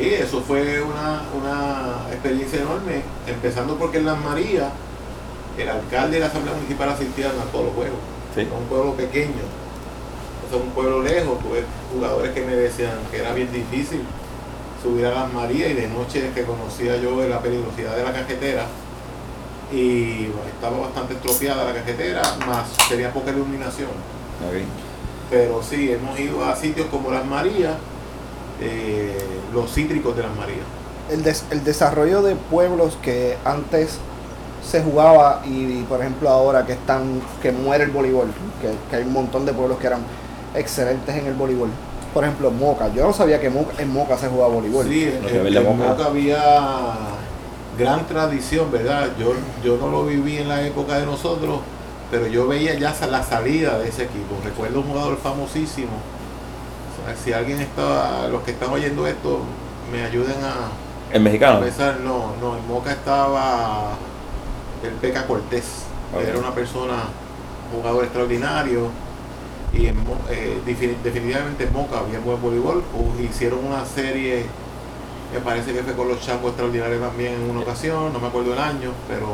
[0.00, 4.70] Y eso fue una, una experiencia enorme, empezando porque en Las Marías
[5.58, 7.98] el alcalde y la asamblea municipal asistían a todos los juegos.
[8.34, 8.42] Sí.
[8.42, 9.42] Es un pueblo pequeño,
[10.48, 14.02] es un pueblo lejos, tuve jugadores que me decían que era bien difícil
[14.82, 18.12] subir a Las Marías y de noche que conocía yo de la peligrosidad de la
[18.12, 18.66] cajetera
[19.74, 23.88] y estaba bastante estropeada la cajetera, más tenía poca iluminación.
[25.30, 27.74] Pero sí, hemos ido a sitios como Las Marías,
[28.60, 29.18] eh,
[29.52, 30.66] los cítricos de Las Marías.
[31.10, 33.98] El, des- el desarrollo de pueblos que antes
[34.66, 38.28] se jugaba y, por ejemplo ahora que están que muere el voleibol,
[38.62, 40.00] que, que hay un montón de pueblos que eran
[40.54, 41.68] excelentes en el voleibol.
[42.14, 42.88] Por ejemplo, Moca.
[42.94, 44.86] Yo no sabía que Moca- en Moca se jugaba voleibol.
[44.86, 45.54] Sí, en, en.
[45.90, 46.38] Moca había
[47.78, 49.10] gran tradición, ¿verdad?
[49.18, 49.32] Yo,
[49.64, 51.60] yo no lo viví en la época de nosotros,
[52.10, 54.36] pero yo veía ya la salida de ese equipo.
[54.44, 55.92] Recuerdo un jugador famosísimo.
[57.02, 59.40] O sea, si alguien está, los que están oyendo esto,
[59.92, 61.60] me ayuden a El mexicano.
[61.60, 61.98] pensar.
[62.00, 63.90] No, no, en Moca estaba
[64.82, 65.64] el Peca Cortés.
[66.20, 66.94] Era una persona,
[67.74, 68.88] un jugador extraordinario.
[69.72, 69.96] Y en
[70.30, 72.84] eh, defini- definitivamente en Moca había buen voleibol.
[73.20, 74.46] Hicieron una serie,
[75.34, 78.52] me parece que fue con los chapos extraordinarios también en una ocasión, no me acuerdo
[78.52, 79.26] el año, pero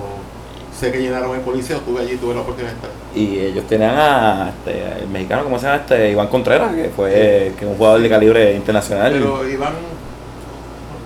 [0.75, 2.91] sé que llenaron el coliseo, estuve allí, tuve la oportunidad de estar.
[3.15, 5.77] Y ellos tenían a este, el mexicano, ¿cómo se llama?
[5.81, 9.13] Este, Iván Contreras, que fue que un jugador de calibre internacional.
[9.13, 9.75] Pero Iván,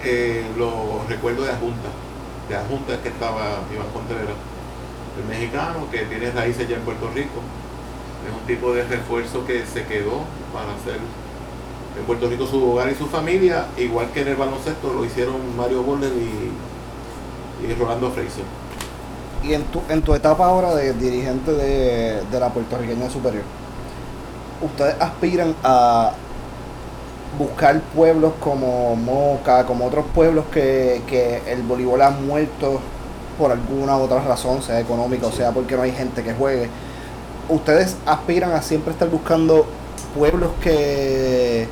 [0.05, 1.89] eh, lo recuerdo de Junta,
[2.49, 4.37] de Junta es que estaba Iván Contreras,
[5.19, 7.41] el mexicano que tiene raíces ya en Puerto Rico.
[8.29, 11.01] Es un tipo de refuerzo que se quedó para hacer
[11.99, 15.37] en Puerto Rico su hogar y su familia, igual que en el baloncesto lo hicieron
[15.57, 18.45] Mario Boller y, y Rolando Fraser.
[19.43, 23.45] Y en tu, en tu etapa ahora de dirigente de, de la puertorriqueña superior,
[24.63, 26.13] ¿ustedes aspiran a
[27.39, 32.81] buscar pueblos como Moca, como otros pueblos que, que el voleibol ha muerto
[33.39, 36.69] por alguna u otra razón, sea económica o sea porque no hay gente que juegue?
[37.49, 39.67] ¿Ustedes aspiran a siempre estar buscando
[40.17, 41.69] pueblos que...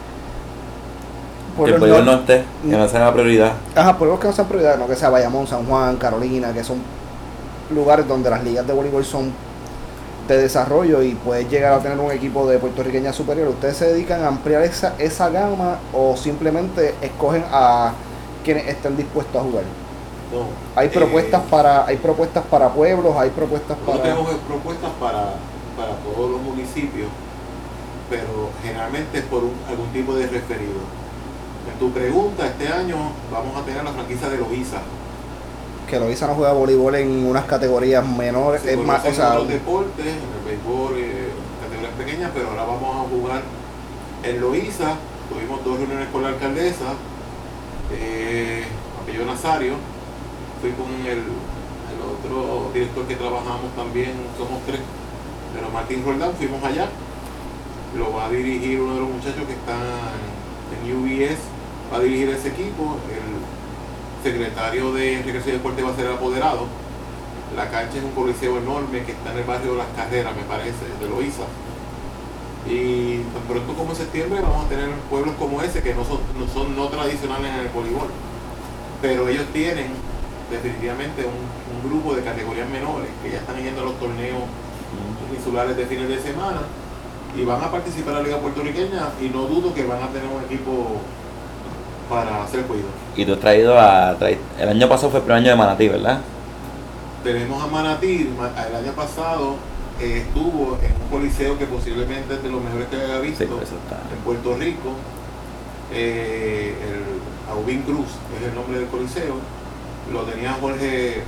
[1.57, 3.53] que el pueblos voleibol no- no esté, que no sea la prioridad.
[3.75, 6.79] Ajá, pueblos que no sean prioridad, no que sea Bayamón, San Juan, Carolina, que son
[7.75, 9.33] lugares donde las ligas de voleibol son
[10.29, 13.49] de desarrollo y puedes llegar a tener un equipo de puertorriqueña superior.
[13.49, 17.93] ¿Ustedes se dedican a ampliar esa, esa gama o simplemente escogen a
[18.45, 19.65] quienes estén dispuestos a jugar?
[20.33, 20.47] No,
[20.81, 25.35] Hay eh, propuestas para hay propuestas para pueblos, hay propuestas para tenemos propuestas para,
[25.77, 27.09] para todos los municipios,
[28.09, 30.81] pero generalmente es por un- algún tipo de referido.
[31.71, 32.97] En tu pregunta, este año
[33.31, 34.79] vamos a tener la franquicia de Loiza.
[35.89, 40.07] que Loiza no juega voleibol en unas categorías menores, es más, o sea, otros deportes,
[40.07, 41.29] en el béisbol, eh,
[41.63, 43.43] categorías pequeñas, pero ahora vamos a jugar
[44.23, 44.97] en Loiza.
[45.29, 46.95] Tuvimos dos reuniones con la alcaldesa,
[47.93, 48.65] eh,
[49.01, 49.75] apellido Nazario.
[50.61, 54.81] Fui con el, el otro director que trabajamos también, somos tres,
[55.55, 56.89] pero Martín Roldán, fuimos allá.
[57.97, 59.77] Lo va a dirigir uno de los muchachos que está
[60.73, 61.39] en UBS,
[61.93, 62.97] va a dirigir ese equipo.
[63.11, 66.67] El secretario de Recreación y Deporte va a ser apoderado.
[67.57, 70.43] La cancha es un coliseo enorme que está en el barrio de Las Carreras, me
[70.45, 71.45] parece, de Loíza.
[72.67, 76.21] Y tan pronto como en septiembre vamos a tener pueblos como ese que no son
[76.39, 78.09] no, son no tradicionales en el voleibol.
[79.03, 79.89] Pero ellos tienen
[80.51, 81.35] definitivamente un,
[81.75, 84.45] un grupo de categorías menores que ya están yendo a los torneos
[85.35, 86.61] insulares de fines de semana
[87.37, 90.29] y van a participar en la Liga Puertorriqueña y no dudo que van a tener
[90.29, 91.01] un equipo
[92.13, 92.89] para hacer cuidado.
[93.17, 94.15] Y tú has traído a.
[94.19, 96.19] traí- el año pasado fue el primer año de Manatí, ¿verdad?
[97.25, 99.57] Tenemos a Manatí, ma- el año pasado
[100.01, 103.51] eh, estuvo en un coliseo que posiblemente es de los mejores que haya visto Sí,
[104.13, 104.91] en Puerto Rico,
[105.93, 108.07] eh, el Aubin Cruz
[108.41, 109.37] es el nombre del coliseo,
[110.13, 111.23] lo tenía Jorge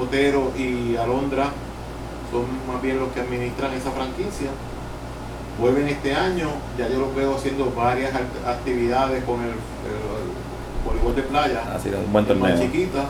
[0.00, 1.50] Otero y Alondra,
[2.30, 4.50] son más bien los que administran esa franquicia.
[5.58, 11.14] Vuelven este año, ya yo los veo haciendo varias act- actividades con el, el voleibol
[11.14, 12.58] de playa Ha sido un buen más torneo.
[12.60, 13.04] chiquita.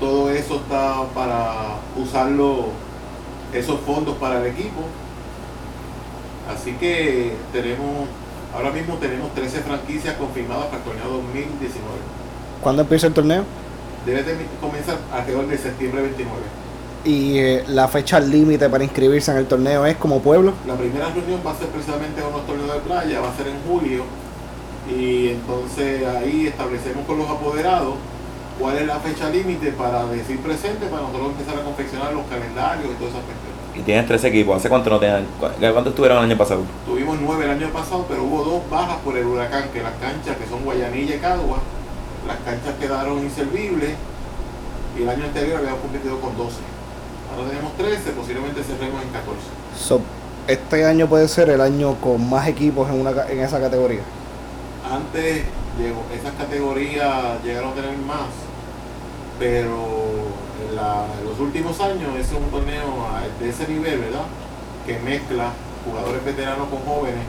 [0.00, 2.66] Todo eso está para usarlo,
[3.54, 4.82] esos fondos para el equipo.
[6.52, 8.06] Así que tenemos,
[8.54, 11.82] ahora mismo tenemos 13 franquicias confirmadas para el torneo 2019.
[12.60, 13.44] ¿Cuándo empieza el torneo?
[14.04, 16.36] Debe de comenzar alrededor de septiembre 29.
[17.06, 20.52] Y eh, la fecha límite para inscribirse en el torneo es como pueblo.
[20.66, 23.46] La primera reunión va a ser precisamente en unos torneos de playa, va a ser
[23.46, 24.02] en julio.
[24.90, 27.94] Y entonces ahí establecemos con los apoderados
[28.58, 32.86] cuál es la fecha límite para decir presente, para nosotros empezar a confeccionar los calendarios
[32.90, 33.56] y todas esas cuestiones.
[33.76, 34.56] Y tienes tres equipos.
[34.56, 35.26] ¿Hace cuánto no tenían?
[35.38, 36.62] cu- ¿Cuántos estuvieron el año pasado?
[36.86, 40.36] Tuvimos nueve el año pasado, pero hubo dos bajas por el huracán, que las canchas
[40.38, 41.58] que son Guayanilla y Cagua,
[42.26, 43.90] las canchas quedaron inservibles
[44.98, 46.56] y el año anterior habíamos competido con 12.
[47.34, 49.38] Ahora tenemos 13, posiblemente cerremos en 14.
[49.78, 50.00] So,
[50.46, 54.00] este año puede ser el año con más equipos en, una, en esa categoría.
[54.90, 55.42] Antes
[55.78, 58.28] llegó, esas categorías llegaron a tener más,
[59.38, 59.86] pero
[60.70, 62.84] en, la- en los últimos años ese es un torneo
[63.40, 64.22] de ese nivel, ¿verdad?
[64.86, 65.50] Que mezcla
[65.84, 67.24] jugadores veteranos con jóvenes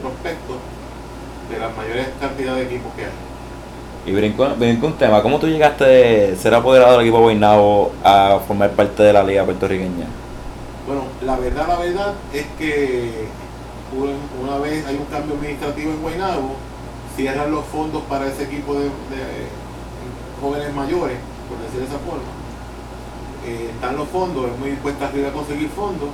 [0.00, 0.56] prospectos
[1.50, 3.12] de la mayores cantidad de equipos que hay.
[4.06, 5.22] Y brinco, un tema.
[5.22, 9.44] ¿Cómo tú llegaste de ser apoderado del equipo Guaynabo a formar parte de la liga
[9.44, 10.06] puertorriqueña?
[10.86, 13.26] Bueno, la verdad, la verdad es que
[13.96, 16.56] un- una vez hay un cambio administrativo en Guaynabo,
[17.16, 18.90] cierran los fondos para ese equipo de,
[20.40, 21.16] jóvenes mayores,
[21.48, 22.28] por decir de esa forma.
[23.46, 26.10] Eh, están los fondos, es muy cuesta arriba conseguir fondos.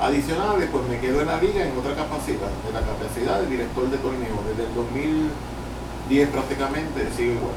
[0.00, 3.90] Adicionales, pues me quedo en la liga en otra capacidad, de la capacidad de director
[3.90, 4.38] de torneo.
[4.46, 4.74] Desde el
[6.10, 7.52] 2010 prácticamente sigo igual.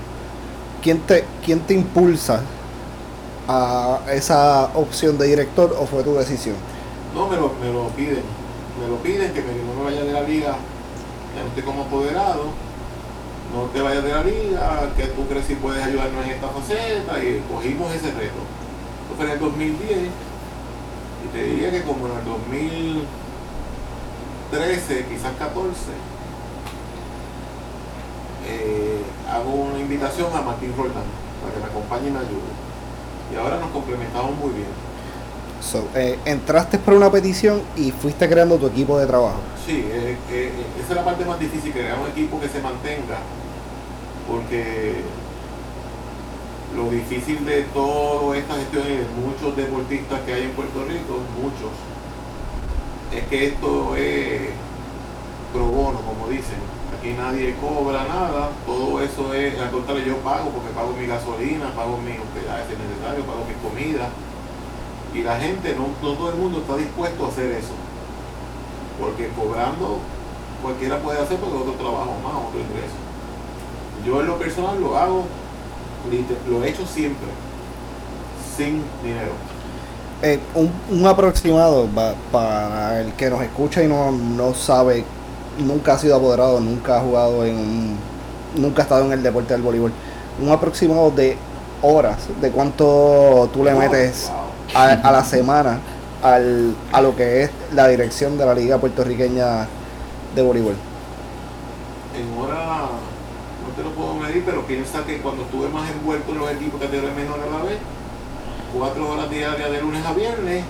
[0.81, 2.41] ¿Quién te, quién te impulsa
[3.47, 6.55] a esa opción de director o fue tu decisión?
[7.15, 8.23] No, me lo, me lo piden.
[8.79, 10.55] Me lo piden que me, no me vaya de la liga.
[11.35, 12.45] Ya no estoy como apoderado.
[13.53, 14.89] No te vayas de la liga.
[14.95, 17.23] Que tú crees si puedes ayudarnos en esta faceta.
[17.23, 18.41] Y cogimos ese reto.
[19.03, 20.09] Esto fue en el 2010.
[21.23, 25.73] Y te diría que como en el 2013, quizás 14,
[28.47, 31.03] eh, hago una invitación a Martín Roldán
[31.41, 32.51] para que me acompañe y me ayude.
[33.34, 34.67] Y ahora nos complementamos muy bien.
[35.62, 39.39] So, eh, entraste por una petición y fuiste creando tu equipo de trabajo.
[39.65, 40.17] Sí, eh,
[40.77, 43.19] esa es la parte más difícil, crear un equipo que se mantenga,
[44.27, 44.95] porque
[46.75, 51.19] lo difícil de toda esta gestión y de muchos deportistas que hay en Puerto Rico,
[51.41, 51.71] muchos,
[53.15, 54.49] es que esto es
[55.53, 56.72] pro bono, como dicen.
[57.03, 61.75] Aquí nadie cobra nada, todo eso es, al contrario, yo pago porque pago mi gasolina,
[61.75, 64.07] pago mi hospedaje si pago mi comida.
[65.13, 67.73] Y la gente, no, no todo el mundo está dispuesto a hacer eso.
[68.97, 69.99] Porque cobrando
[70.61, 72.95] cualquiera puede hacer porque otro trabajo más, otro ingreso.
[74.05, 75.25] Yo en lo personal lo hago,
[76.49, 77.27] lo he hecho siempre,
[78.55, 79.33] sin dinero.
[80.21, 81.85] Eh, un, un aproximado
[82.31, 85.03] para el que nos escucha y no, no sabe,
[85.59, 87.97] nunca ha sido apoderado, nunca ha jugado en un,
[88.55, 89.91] nunca ha estado en el deporte del voleibol.
[90.41, 91.37] Un aproximado de
[91.81, 94.31] horas, de cuánto tú le metes
[94.73, 95.79] a, la semana
[96.21, 99.67] al, a lo que es la dirección de la Liga Puertorriqueña
[100.35, 100.75] de Voleibol.
[102.15, 102.89] En hora,
[103.65, 106.79] no te lo puedo medir, pero piensa que cuando estuve más envuelto en los equipos
[106.79, 107.77] categoría menor a la vez,
[108.75, 110.63] cuatro horas diarias de lunes a viernes,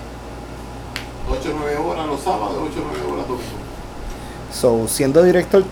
[1.30, 3.63] 8 o 9 horas los sábados, 8 o 9 horas domingo.
[4.54, 5.64] So, siendo director,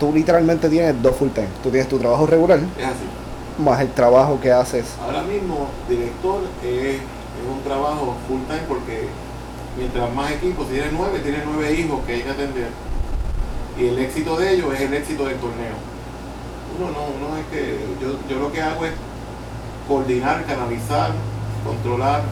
[0.00, 1.48] tú literalmente tienes dos full time.
[1.62, 3.06] Tú tienes tu trabajo regular, Es así.
[3.58, 4.86] más el trabajo que haces.
[5.02, 7.00] Ahora mismo, director es, es
[7.48, 9.06] un trabajo full time porque
[9.78, 12.68] mientras más equipos, si tienes nueve, tienes nueve hijos que hay que atender.
[13.78, 15.76] Y el éxito de ellos es el éxito del torneo.
[16.78, 18.92] Uno no, uno es que yo, yo lo que hago es
[19.86, 21.12] coordinar, canalizar,
[21.64, 22.22] controlar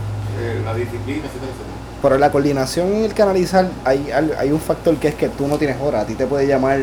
[0.41, 1.78] eh, la disciplina, etcétera, etcétera.
[2.01, 4.09] Pero la coordinación en el canalizar, hay,
[4.39, 6.01] hay un factor que es que tú no tienes hora.
[6.03, 6.81] A ti te puede llamar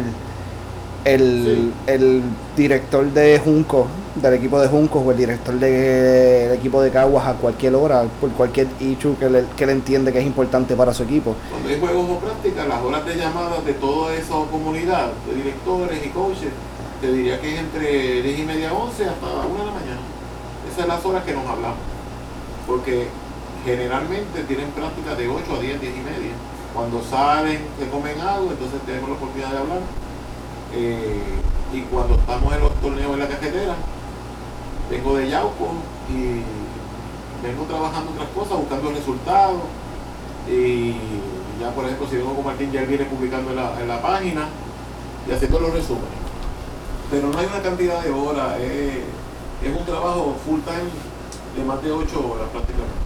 [1.06, 2.22] el, el
[2.58, 7.28] director de Junco, del equipo de Juncos, o el director de- del equipo de Caguas
[7.28, 10.94] a cualquier hora, por cualquier issue que le, que le entiende que es importante para
[10.94, 11.36] su equipo.
[11.50, 16.06] Cuando hay juegos o prácticas, las horas de llamadas de toda esa comunidad, de directores
[16.06, 16.50] y coaches,
[17.02, 20.02] te diría que es entre 10 y media 11 hasta 1 de la mañana.
[20.68, 21.78] Esas son las horas que nos hablamos.
[22.66, 23.08] Porque
[23.66, 26.34] generalmente tienen prácticas de 8 a 10, 10 y media.
[26.74, 29.80] Cuando salen, se comen algo, entonces tenemos la oportunidad de hablar.
[30.74, 31.42] Eh,
[31.74, 33.76] y cuando estamos en los torneos en la cajetera,
[34.90, 35.74] vengo de Yauco
[36.10, 36.44] y
[37.46, 39.62] vengo trabajando otras cosas, buscando resultados.
[40.48, 40.92] Y
[41.60, 44.48] ya, por ejemplo, si vengo con Martín, ya viene publicando en la, en la página
[45.28, 46.22] y haciendo los resúmenes.
[47.10, 49.00] Pero no hay una cantidad de horas, es,
[49.64, 50.92] es un trabajo full time
[51.56, 53.05] de más de 8 horas prácticamente.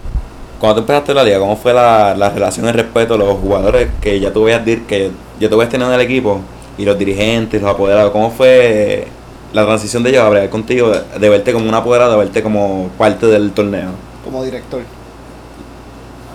[0.60, 3.88] Cuando tú empezaste la liga, ¿cómo fue la, la relación de respeto de los jugadores
[3.98, 6.40] que ya tú veías que ya tú veías tener en el equipo
[6.76, 8.12] y los dirigentes, los apoderados?
[8.12, 9.08] ¿Cómo fue
[9.54, 12.42] la transición de ellos a bregar contigo, de, de verte como un apoderado, de verte
[12.42, 13.92] como parte del torneo?
[14.22, 14.82] Como director.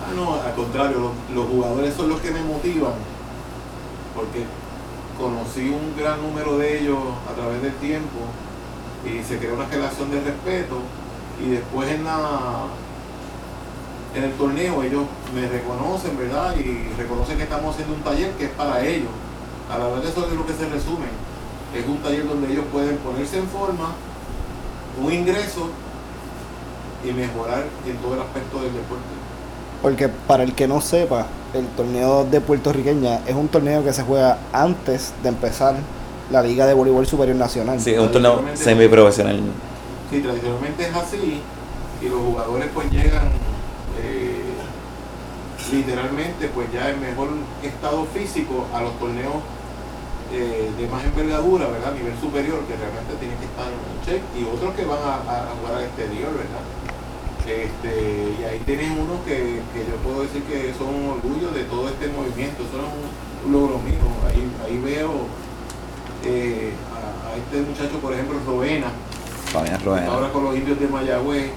[0.02, 2.94] Ah, no, al contrario, los, los jugadores son los que me motivan,
[4.12, 4.44] porque
[5.16, 6.98] conocí un gran número de ellos
[7.30, 8.18] a través del tiempo
[9.04, 10.80] y se creó una relación de respeto
[11.40, 12.66] y después en la
[14.16, 15.02] en el torneo ellos
[15.34, 16.54] me reconocen, ¿verdad?
[16.56, 19.10] Y reconocen que estamos haciendo un taller que es para ellos.
[19.70, 21.06] A la verdad eso es lo que se resume.
[21.74, 23.92] Es un taller donde ellos pueden ponerse en forma,
[25.02, 25.68] un ingreso
[27.04, 29.04] y mejorar en todo el aspecto del deporte.
[29.82, 34.02] Porque para el que no sepa, el torneo de puertorriqueña es un torneo que se
[34.02, 35.76] juega antes de empezar
[36.30, 37.78] la Liga de Voleibol Superior Nacional.
[37.80, 39.40] Sí, es un torneo semiprofesional.
[40.10, 41.42] Sí, tradicionalmente es así
[42.00, 43.30] y los jugadores pues llegan
[44.02, 44.42] eh,
[45.72, 47.28] literalmente pues ya en mejor
[47.62, 49.42] estado físico a los torneos
[50.32, 51.92] eh, de más envergadura, ¿verdad?
[51.92, 55.54] A nivel superior que realmente tienen que estar en check y otros que van a,
[55.54, 56.64] jugar al exterior, ¿verdad?
[57.46, 61.62] Este, y ahí tienes unos que, que yo puedo decir que son un orgullo de
[61.64, 64.02] todo este movimiento, es un, un logro mío.
[64.26, 65.30] Ahí, ahí veo
[66.24, 68.90] eh, a, a este muchacho, por ejemplo, Robena,
[69.84, 70.12] Roena.
[70.12, 71.52] ahora con los indios de Mayagüez.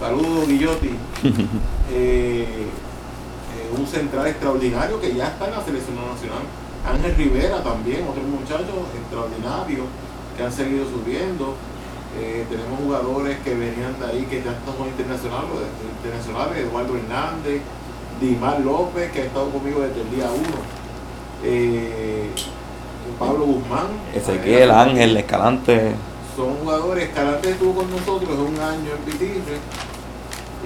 [0.00, 0.90] Saludos, Guillotti.
[1.88, 6.42] Eh, eh, un central extraordinario que ya está en la selección nacional.
[6.84, 9.84] Ángel Rivera también, otro muchacho extraordinario
[10.36, 11.54] que han seguido subiendo.
[12.18, 15.48] Eh, tenemos jugadores que venían de ahí que ya son internacionales,
[16.02, 17.62] internacionales Eduardo Hernández,
[18.20, 20.40] Dimar López, que ha estado conmigo desde el día 1.
[23.16, 23.86] Pablo Guzmán.
[24.12, 25.94] Ezequiel, Ángel, Escalante.
[26.36, 29.56] Son jugadores, Escalante estuvo con nosotros un año en Pitirre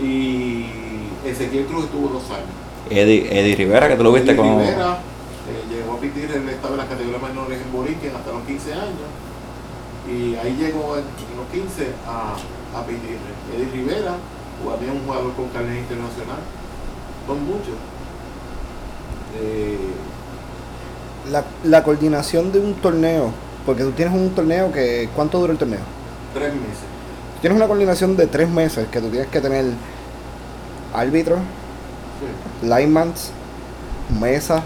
[0.02, 0.66] y
[1.24, 2.50] Ezequiel Cruz estuvo dos años.
[2.90, 4.58] Eddie, Eddie Rivera, que tú lo viste Eddie con.
[4.58, 4.98] Rivera
[5.48, 8.72] eh, llegó a Pitirre, él estaba en las categorías menores en Borinquen hasta los 15
[8.72, 9.10] años
[10.10, 11.04] y ahí llegó en,
[11.38, 12.34] los 15 a,
[12.78, 13.30] a Pitirre.
[13.54, 14.16] Eddie Rivera,
[14.66, 16.38] o había un jugador con carnet internacional,
[17.28, 17.78] son muchos.
[19.40, 19.78] Eh,
[21.30, 23.30] La, la coordinación de un torneo,
[23.66, 25.08] porque tú tienes un torneo que...
[25.14, 25.80] ¿Cuánto dura el torneo?
[26.34, 26.78] tres meses.
[27.40, 29.64] Tienes una coordinación de tres meses que tú tienes que tener
[30.94, 31.38] árbitros,
[32.20, 32.66] Sí.
[32.66, 33.30] linemans,
[34.20, 34.62] mesa,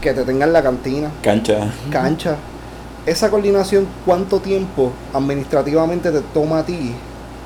[0.00, 1.72] que te tengan la cantina, Cancha.
[1.90, 2.36] cancha.
[3.06, 6.92] Esa coordinación, ¿cuánto tiempo administrativamente te toma a ti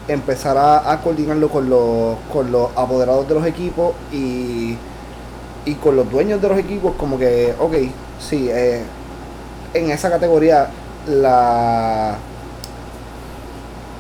[0.08, 4.76] empezar a, a coordinarlo con los, con los apoderados de los equipos y,
[5.64, 6.94] y con los dueños de los equipos?
[6.96, 7.74] Como que, ok,
[8.20, 8.82] sí, eh,
[9.74, 10.68] en esa categoría
[11.06, 12.16] la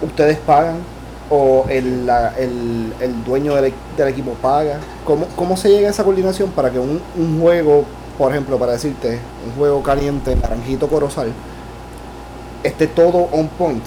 [0.02, 0.76] ustedes pagan
[1.30, 4.78] o el, la- el, el dueño del, del equipo paga.
[5.04, 7.84] ¿Cómo, ¿Cómo se llega a esa coordinación para que un, un juego,
[8.16, 11.32] por ejemplo, para decirte, un juego caliente, Naranjito Corozal,
[12.62, 13.84] esté todo on point?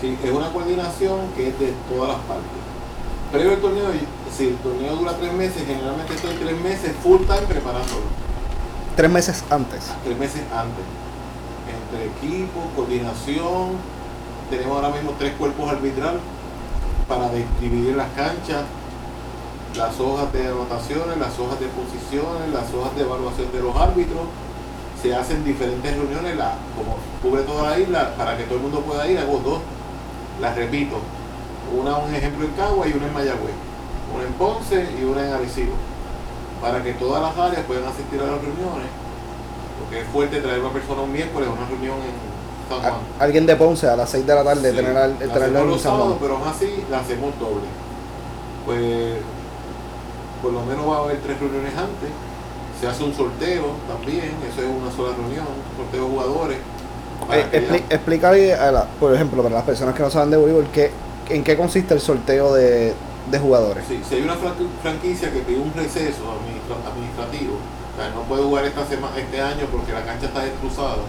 [0.00, 2.44] Sí, es una coordinación que es de todas las partes.
[3.32, 3.84] Previo al torneo,
[4.36, 8.25] si el torneo dura tres meses, generalmente estoy tres meses full time preparándolo.
[8.96, 9.92] Tres meses antes.
[10.04, 10.84] Tres meses antes.
[11.68, 13.76] Entre equipo, coordinación.
[14.48, 16.18] Tenemos ahora mismo tres cuerpos arbitral
[17.06, 17.28] para
[17.60, 18.64] dividir las canchas,
[19.76, 24.22] las hojas de anotaciones, las hojas de posiciones, las hojas de evaluación de los árbitros.
[25.02, 28.80] Se hacen diferentes reuniones, la, como cubre toda la isla, para que todo el mundo
[28.80, 29.60] pueda ir, hago dos.
[30.40, 30.96] Las repito,
[31.78, 33.54] una un ejemplo en Cagua y una en Mayagüez,
[34.14, 35.74] una en Ponce y una en Arecibo,
[36.60, 38.88] para que todas las áreas puedan asistir a las reuniones,
[39.80, 42.14] porque es fuerte traer una persona un miércoles a una reunión en
[42.68, 43.00] San Juan.
[43.18, 45.68] A- alguien de Ponce a las 6 de la tarde Sí, tener al- tenerlo en
[45.70, 46.00] los San Juan.
[46.02, 47.68] sábados, pero aún así la hacemos doble.
[48.64, 49.14] Pues,
[50.42, 52.10] por lo menos va a haber tres reuniones antes.
[52.80, 56.58] Se hace un sorteo también, eso es una sola reunión, un sorteo de jugadores.
[57.32, 60.30] Eh, que expli- ya- explícale, a la- por ejemplo, para las personas que no saben
[60.30, 60.90] de voleibol, ¿qué,
[61.30, 62.92] ¿en qué consiste el sorteo de,
[63.30, 63.84] de jugadores?
[64.08, 68.42] Si hay una franqui- franquicia que pide un receso administra- administrativo, o sea, no puede
[68.42, 71.02] jugar esta semana, este año porque la cancha está destrozada,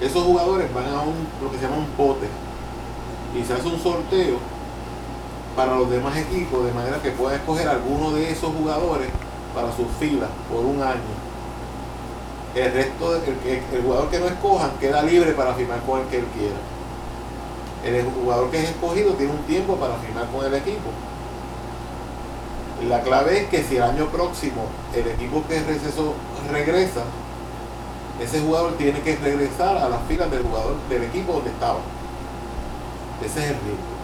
[0.00, 2.26] esos jugadores van a un, lo que se llama un pote
[3.38, 4.36] y se hace un sorteo
[5.54, 9.08] para los demás equipos de manera que pueda escoger alguno de esos jugadores
[9.54, 11.16] para sus filas por un año.
[12.54, 16.06] El resto, el, que- el jugador que no escojan queda libre para firmar con el
[16.06, 16.56] quiera.
[17.86, 20.90] El jugador que es escogido tiene un tiempo para firmar con el equipo.
[22.88, 26.14] La clave es que si el año próximo el equipo que recesó
[26.50, 27.02] regresa,
[28.20, 31.78] ese jugador tiene que regresar a las filas del jugador del equipo donde estaba.
[33.24, 33.96] Ese es el riesgo.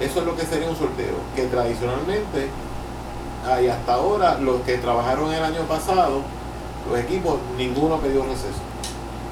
[0.00, 2.50] Eso es lo que sería un sorteo, que tradicionalmente,
[3.62, 6.22] y hasta ahora, los que trabajaron el año pasado,
[6.88, 8.60] los equipos, ninguno pidió receso.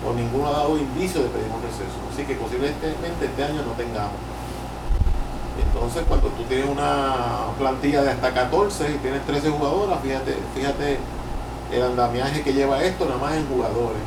[0.07, 1.99] O ninguno ha dado indicio de pedir un receso.
[2.13, 4.17] Así que posiblemente este año no tengamos.
[5.61, 10.99] Entonces, cuando tú tienes una plantilla de hasta 14 y tienes 13 jugadoras, fíjate, fíjate
[11.73, 14.03] el andamiaje que lleva esto, nada más en jugadores,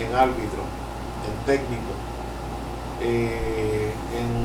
[0.00, 0.66] en árbitros,
[1.26, 1.96] en técnicos,
[3.00, 4.44] eh, en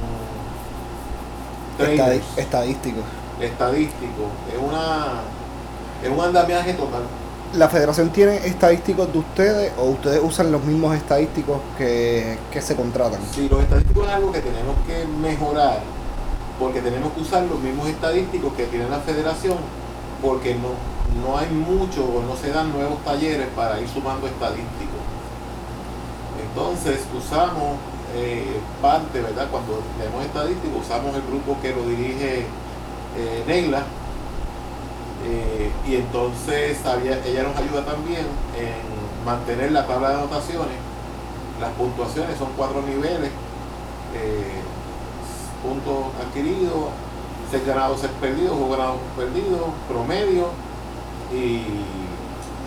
[2.38, 3.04] estadísticos.
[3.40, 4.30] estadísticos.
[4.54, 5.22] Es, una,
[6.04, 7.04] es un andamiaje total.
[7.56, 12.76] ¿La federación tiene estadísticos de ustedes o ustedes usan los mismos estadísticos que, que se
[12.76, 13.20] contratan?
[13.34, 15.80] Sí, los estadísticos es algo que tenemos que mejorar,
[16.60, 19.58] porque tenemos que usar los mismos estadísticos que tiene la federación,
[20.22, 20.78] porque no,
[21.26, 25.02] no hay mucho o no se dan nuevos talleres para ir sumando estadísticos.
[26.48, 27.78] Entonces usamos
[28.16, 29.48] eh, parte, ¿verdad?
[29.50, 32.46] Cuando tenemos estadísticos, usamos el grupo que lo dirige
[33.18, 33.84] eh, Neila,
[35.26, 38.26] eh, y entonces había- ella nos ayuda también
[38.58, 40.76] en mantener la tabla de anotaciones.
[41.60, 43.32] Las puntuaciones son cuatro niveles,
[44.16, 44.62] eh,
[45.62, 46.90] puntos adquiridos,
[47.52, 50.48] seis ganados, seis perdidos, juego ganado, perdido, promedio
[51.34, 51.38] y,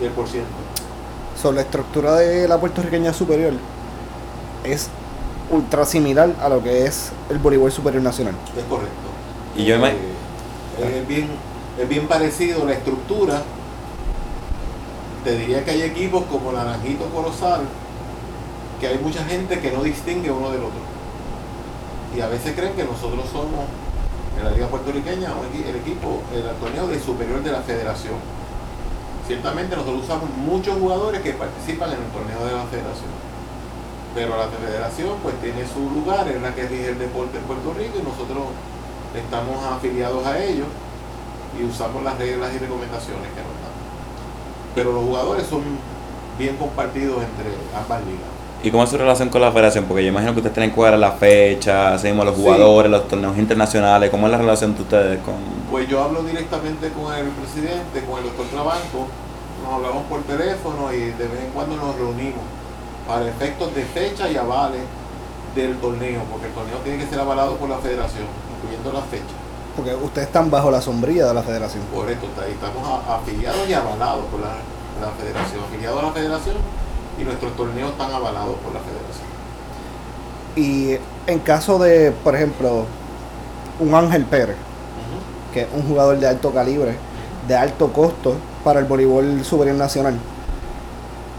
[0.00, 0.50] y el por ciento.
[1.40, 3.54] Sobre la estructura de la puertorriqueña superior
[4.64, 4.88] es
[5.50, 8.34] ultra similar a lo que es el voleibol superior nacional.
[8.56, 8.92] Es correcto.
[9.56, 9.90] Y yo me-
[10.78, 11.28] Eh, es, bien,
[11.78, 13.42] es bien parecido la estructura.
[15.24, 17.62] Te diría que hay equipos como Naranjito Colosal,
[18.80, 20.82] que hay mucha gente que no distingue uno del otro.
[22.16, 23.64] Y a veces creen que nosotros somos,
[24.36, 25.32] en la Liga Puertorriqueña,
[25.68, 28.16] el equipo, el torneo de superior de la federación.
[29.26, 33.12] Ciertamente nosotros usamos muchos jugadores que participan en el torneo de la federación.
[34.14, 37.72] Pero la federación pues tiene su lugar, es la que rige el deporte en Puerto
[37.72, 38.48] Rico y nosotros
[39.16, 40.66] estamos afiliados a ellos
[41.58, 43.72] y usamos las reglas y recomendaciones que nos dan.
[44.74, 45.62] Pero los jugadores son
[46.38, 48.30] bien compartidos entre ambas ligas.
[48.64, 49.84] ¿Y cómo es su relación con la federación?
[49.86, 52.42] Porque yo imagino que ustedes tienen que cuadrar la fecha, seguimos los Sí.
[52.42, 54.08] jugadores, los torneos internacionales.
[54.10, 55.34] ¿Cómo es la relación de ustedes con...?
[55.70, 59.08] Pues yo hablo directamente con el presidente, con el doctor Trabanco,
[59.64, 62.42] nos hablamos por teléfono y de vez en cuando nos reunimos
[63.06, 64.82] para efectos de fecha y avales
[65.56, 68.24] del torneo, porque el torneo tiene que ser avalado por la federación,
[68.56, 69.34] incluyendo la fecha.
[69.76, 71.82] Porque ustedes están bajo la sombrilla de la federación.
[71.94, 74.48] Por esto está- estamos afiliados y avalados por la,
[75.00, 76.56] la federación, afiliados a la federación
[77.18, 79.26] y nuestros torneos están avalados por la federación.
[80.56, 80.98] Y
[81.30, 82.84] en caso de, por ejemplo,
[83.80, 84.56] un Ángel Pérez,
[85.54, 86.96] que es un jugador de alto calibre,
[87.48, 90.14] de alto costo para el voleibol superior nacional,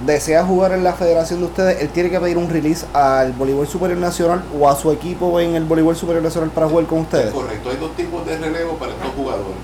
[0.06, 3.68] desea jugar en la federación de ustedes, él tiene que pedir un release al voleibol
[3.68, 7.04] superior nacional o a su equipo en el voleibol superior nacional para jugar con Es
[7.06, 7.34] ustedes.
[7.34, 9.56] correcto, hay dos tipos de relevo para estos jugadores.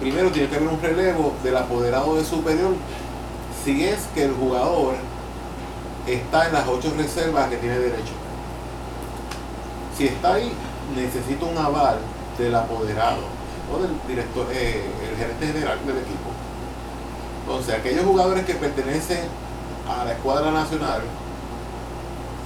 [0.00, 2.72] Primero tiene que haber un relevo del apoderado de superior
[3.64, 4.94] si es que el jugador
[6.06, 8.12] está en las ocho reservas que tiene derecho.
[9.96, 10.52] Si está ahí,
[10.96, 11.98] necesita un aval
[12.38, 13.20] del apoderado
[13.72, 16.31] o del director, eh, el gerente general del equipo.
[17.52, 19.18] Entonces, aquellos jugadores que pertenecen
[19.86, 21.02] a la escuadra nacional,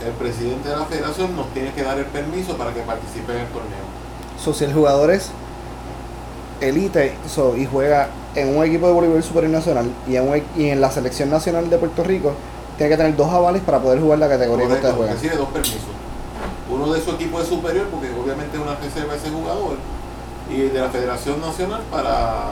[0.05, 3.39] el presidente de la federación nos tiene que dar el permiso para que participe en
[3.43, 3.87] el torneo.
[4.43, 5.31] So, si el jugador es
[6.61, 10.45] elite so, y juega en un equipo de voleibol superior nacional y en, un e-
[10.57, 12.33] y en la selección nacional de Puerto Rico,
[12.77, 15.15] tiene que tener dos avales para poder jugar la categoría que Correcto, ustedes juegan.
[15.15, 15.81] recibe dos permisos.
[16.69, 19.77] Uno de su equipo de superior, porque obviamente es una reserva ese jugador,
[20.51, 22.51] y de la Federación Nacional para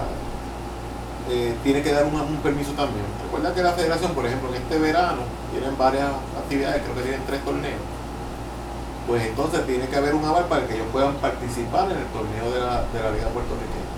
[1.31, 3.05] eh, tiene que dar un, un permiso también.
[3.25, 5.23] Recuerda que la federación, por ejemplo, en este verano
[5.53, 6.09] tienen varias
[6.39, 7.81] actividades, creo que tienen tres torneos.
[9.07, 12.51] Pues entonces tiene que haber un aval para que ellos puedan participar en el torneo
[12.55, 13.93] de la, de la Liga Puertorriqueña.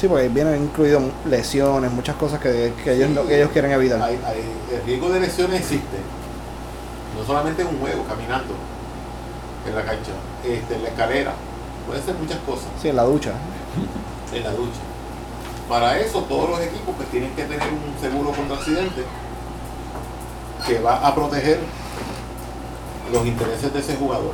[0.00, 3.28] Sí, porque vienen incluidos lesiones, muchas cosas que, que ellos, Sí.
[3.28, 4.00] que ellos quieren evitar.
[4.00, 5.98] Hay, hay- el riesgo de lesiones existe.
[7.18, 8.54] No solamente en un juego, caminando
[9.66, 10.12] en la cancha,
[10.44, 11.32] este, en la escalera.
[11.88, 13.32] Puede ser muchas cosas Sí, en la ducha.
[14.32, 14.78] en la ducha.
[15.68, 19.04] Para eso todos los equipos pues, tienen que tener un seguro contra accidentes
[20.66, 21.60] que va a proteger
[23.12, 24.32] los intereses de ese jugador.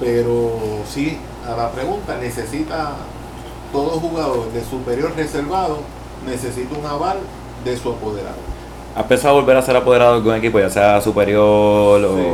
[0.00, 0.50] Pero
[0.88, 2.92] sí, a la pregunta, necesita
[3.72, 5.78] todo jugador de superior reservado,
[6.26, 7.18] necesita un aval
[7.64, 8.36] de su apoderado.
[8.96, 12.16] ¿Has pensado volver a ser apoderado de algún equipo, ya sea superior o...?
[12.16, 12.24] Sí,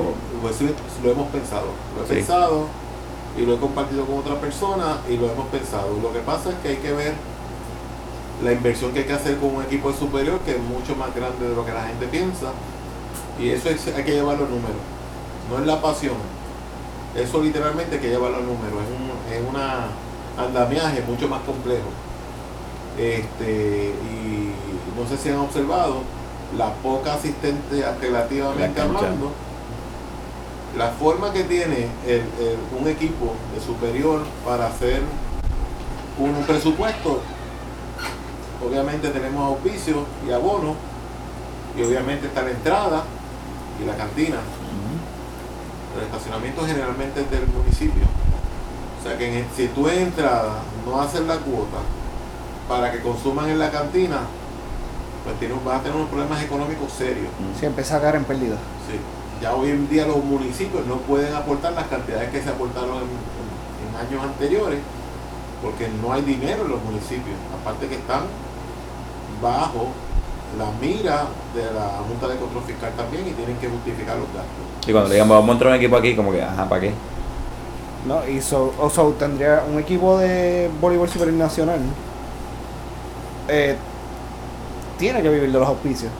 [0.42, 0.70] pues sí,
[1.02, 1.66] lo hemos pensado.
[1.96, 2.14] Lo he Sí.
[2.14, 2.66] pensado
[3.36, 5.88] y lo he compartido con otra persona y lo hemos pensado.
[6.02, 7.14] Lo que pasa es que hay que ver
[8.44, 11.14] la inversión que hay que hacer con un equipo de superior que es mucho más
[11.14, 12.52] grande de lo que la gente piensa.
[13.40, 14.76] Y eso es- hay que llevarlo a números.
[15.50, 16.14] No es la pasión.
[17.16, 18.80] Eso literalmente hay que llevarlo a números.
[18.84, 19.86] Es, un, es una
[20.36, 21.88] andamiaje mucho más complejo.
[22.98, 24.52] Este, y
[25.00, 26.02] no sé si han observado
[26.56, 29.32] la poca asistencia relativamente La hablando.
[30.78, 35.02] La forma que tiene el- el- un equipo de superior para hacer
[36.18, 37.20] un presupuesto,
[38.66, 39.98] obviamente tenemos auspicios
[40.28, 40.76] y abonos,
[41.76, 43.04] y obviamente está la entrada
[43.82, 44.36] y la cantina.
[45.96, 48.02] El estacionamiento generalmente es del municipio.
[49.00, 50.54] O sea que en el- si tú en entrada
[50.86, 51.78] no haces la cuota
[52.68, 54.20] para que consuman en la cantina,
[55.24, 57.28] pues tienes, vas a tener unos problemas económicos serios.
[57.58, 58.56] Si empieza a caer en pérdida.
[58.90, 58.98] Sí.
[59.42, 63.02] Ya hoy en día los municipios no pueden aportar las cantidades que se aportaron en,
[63.02, 64.80] en- en años anteriores
[65.62, 67.36] porque no hay dinero en los municipios.
[67.60, 68.22] Aparte que están
[69.42, 69.88] bajo
[70.58, 74.64] la mira de la Junta de Control Fiscal también y tienen que justificar los gastos.
[74.86, 76.92] Y cuando le digan, vamos a entrar un equipo aquí, como que, ajá, ¿para qué?
[78.06, 78.26] ¿no?
[78.28, 81.80] Y so, o so, tendría un equipo de voleibol superior nacional.
[83.48, 83.76] eh,
[84.98, 86.12] tiene que vivir de los auspicios.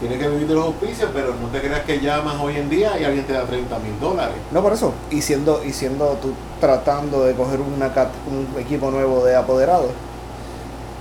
[0.00, 3.00] Tienes que vivir de los auspicios, pero no te creas que llamas hoy en día
[3.00, 4.36] y alguien te da 30 mil dólares.
[4.50, 4.92] No por eso.
[5.10, 9.90] Y siendo, y siendo tú tratando de coger una un equipo nuevo de apoderados,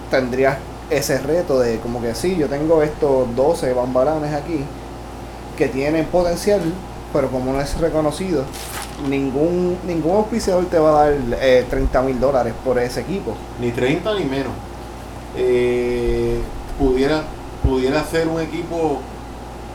[0.10, 0.58] tendrías
[0.90, 4.64] ese reto de como que sí, yo tengo estos 12 bambalanes aquí
[5.58, 6.62] que tienen potencial,
[7.14, 8.44] pero como no es reconocido,
[9.10, 13.36] ningún ningún auspiciador te va a dar eh, 30 mil dólares por ese equipo.
[13.60, 14.54] Ni 30 ni menos.
[15.38, 16.40] Eh,
[16.78, 17.24] pudiera,
[17.64, 19.00] pudiera ser un equipo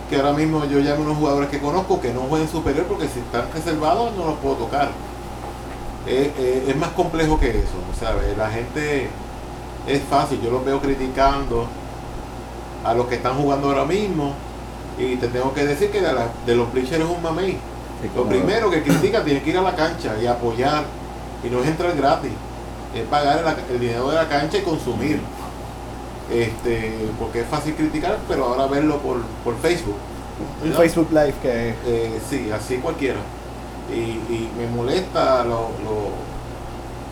[0.09, 3.21] que ahora mismo yo llamo unos jugadores que conozco que no jueguen superior porque si
[3.21, 4.91] están reservados no los puedo tocar.
[6.07, 8.37] Eh, eh, es más complejo que eso, ¿sabes?
[8.37, 9.09] La gente
[9.95, 11.67] es fácil, yo los veo criticando
[12.85, 14.35] a los que están jugando ahora mismo
[14.99, 17.59] y te tengo que decir que de, la- de los bleachers es un mamey.
[18.17, 20.85] Lo primero que critica tiene que ir a la cancha y apoyar
[21.45, 22.33] y no es entrar gratis,
[22.95, 25.21] es pagar el, el dinero de la cancha y consumir.
[26.33, 29.97] Este, porque es fácil criticar, pero ahora verlo por, por Facebook.
[30.77, 33.19] Facebook Live que Eh, sí, así cualquiera.
[33.93, 33.95] Y,
[34.33, 36.30] y me molesta lo, lo-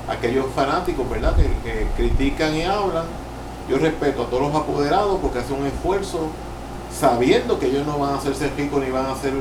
[0.09, 1.35] aquellos fanáticos, ¿verdad?
[1.37, 3.05] Que, que critican y hablan.
[3.69, 6.29] Yo respeto a todos los apoderados porque hacen un esfuerzo
[6.91, 9.33] sabiendo que ellos no van a hacerse ricos ni van a hacer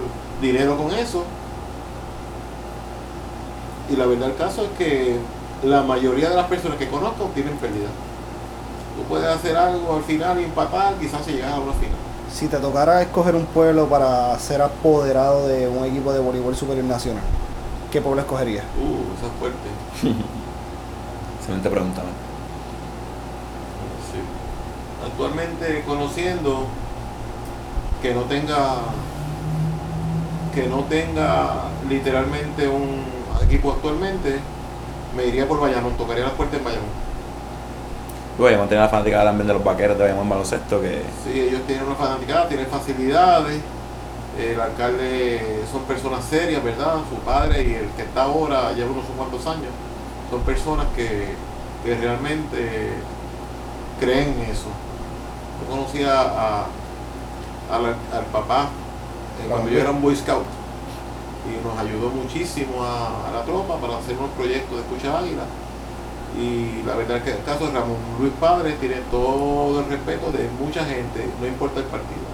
[0.41, 1.23] dinero con eso.
[3.89, 5.17] Y la verdad del caso es que
[5.63, 7.87] la mayoría de las personas que conozco tienen pérdida.
[8.97, 11.95] Tú puedes hacer algo al final y empatar, quizás si llegas a una final.
[12.31, 16.85] si te tocara escoger un pueblo para ser apoderado de un equipo de voleibol superior
[16.85, 17.23] nacional,
[17.91, 18.65] ¿qué pueblo escogerías?
[18.75, 20.27] Uh, esa es fuerte.
[21.47, 22.01] Excelente pregunta.
[24.11, 24.19] Sí.
[25.05, 26.67] Actualmente conociendo
[28.01, 28.79] que no tenga
[30.53, 33.05] que no tenga literalmente un
[33.41, 34.39] equipo actualmente,
[35.15, 36.89] me iría por Bayamón, tocaría las puertas en Bayamón.
[38.37, 41.39] Y Bayamón tiene la fanática también de los vaqueros de Bayamón en baloncesto, que Sí,
[41.39, 43.61] ellos tienen una fanaticada, tienen facilidades,
[44.37, 46.95] el alcalde son personas serias, ¿verdad?
[47.09, 49.71] Su padre y el que está ahora lleva unos cuantos años,
[50.29, 51.33] son personas que,
[51.83, 52.93] que realmente
[53.99, 54.67] creen en eso.
[55.61, 56.65] Yo conocía a,
[57.71, 58.69] al, al papá
[59.41, 60.45] eh, cuando yo era un Boy Scout
[61.47, 65.43] y nos ayudó muchísimo a, a la tropa para hacer unos proyectos de escucha águila.
[66.37, 70.31] Y la verdad es que el caso de Ramón Luis Padre tiene todo el respeto
[70.31, 72.27] de mucha gente, no importa el partido.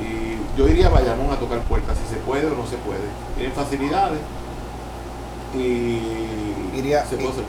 [0.00, 3.04] Y yo iría a Bayamón a tocar puertas, si se puede o no se puede.
[3.36, 4.20] Tienen facilidades
[5.54, 7.44] y Iría- se puede hacer.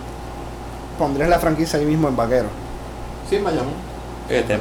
[0.98, 2.48] Pondrías la franquicia ahí mismo en Vaquero.
[3.30, 3.74] Sí, en Bayamón,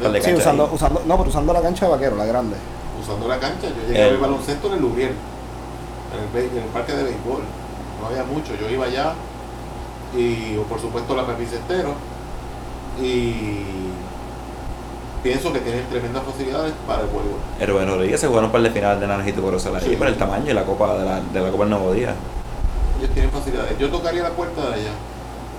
[0.00, 0.70] par de Sí, canchas usando, ahí.
[0.74, 2.56] usando, no, pero usando la cancha de Vaquero, la grande.
[3.00, 3.68] usando la cancha.
[3.68, 5.12] Yo llegué a El- ver baloncesto en el Lubriel,
[6.12, 7.40] en el, en el parque de béisbol.
[8.00, 9.12] No había mucho, yo iba allá
[10.16, 11.94] y o por supuesto la Pepsi Cestero.
[13.00, 13.62] Y
[15.22, 17.38] pienso que tienen tremendas facilidades para el voleibol.
[17.60, 19.96] El Rubén Rodríguez se jugaron un par de finales de Naranjito por eso Sí.
[19.96, 22.14] por el tamaño y la copa de la, de la Copa del Nuevo Día.
[22.98, 23.78] Ellos tienen facilidades.
[23.78, 24.90] Yo tocaría la puerta de allá.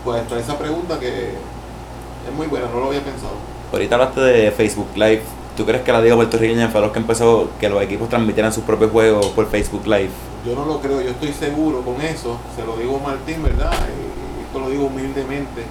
[0.03, 3.33] Pues para esa pregunta que es muy buena, no lo había pensado.
[3.71, 5.21] Ahorita hablaste de Facebook Live.
[5.55, 8.63] ¿Tú crees que la Liga Puertorriqueña fue los que empezó que los equipos transmitieran sus
[8.63, 10.09] propios juegos por Facebook Live?
[10.45, 12.37] Yo no lo creo, yo estoy seguro con eso.
[12.55, 13.71] Se lo digo a Martín, ¿verdad?
[13.73, 15.61] Y esto lo digo humildemente.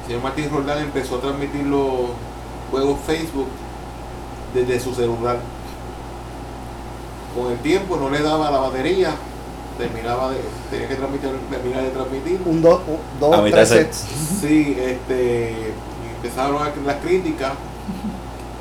[0.00, 2.10] El señor Martín Roldán empezó a transmitir los
[2.70, 3.48] juegos Facebook
[4.54, 5.38] desde su celular.
[7.36, 9.14] Con el tiempo no le daba la batería,
[9.80, 12.40] terminaba de, tenía que transmitir, terminar de transmitir.
[12.44, 13.96] Un, dos, un, dos, A tres sets.
[14.40, 15.72] Sí, este,
[16.16, 17.52] empezaron las críticas.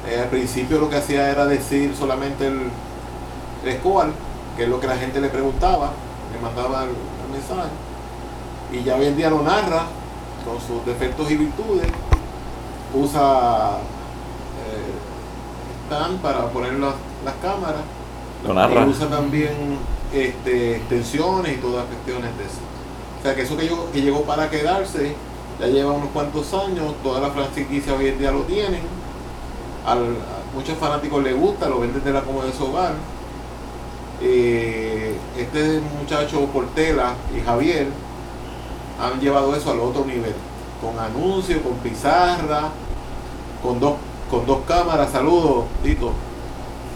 [0.07, 2.71] Eh, al principio lo que hacía era decir solamente el,
[3.65, 4.11] el score,
[4.55, 5.91] que es lo que la gente le preguntaba,
[6.33, 7.69] le mandaba el, el mensaje.
[8.71, 9.83] Y ya hoy en día lo narra
[10.45, 11.87] con sus defectos y virtudes.
[12.93, 13.77] Usa
[14.65, 16.95] eh, stand para poner las,
[17.25, 17.81] las cámaras.
[18.47, 18.85] Lo narra.
[18.85, 19.77] Y usa también
[20.13, 22.59] este, extensiones y todas cuestiones de eso.
[23.19, 25.13] O sea que eso que llegó, que llegó para quedarse,
[25.59, 28.81] ya lleva unos cuantos años, todas las franquicias hoy en día lo tienen.
[29.85, 32.93] Al, a muchos fanáticos les gusta, lo ven desde la comodidad de su hogar.
[34.21, 37.87] Eh, este muchacho Portela y Javier
[39.01, 40.33] han llevado eso al otro nivel,
[40.81, 42.69] con anuncios, con pizarra,
[43.63, 43.93] con dos,
[44.29, 46.11] con dos cámaras, saludos, Tito,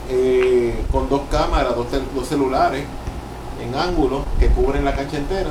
[0.09, 2.83] eh, con dos cámaras, dos, dos celulares
[3.61, 5.49] en ángulo que cubren la cancha entera.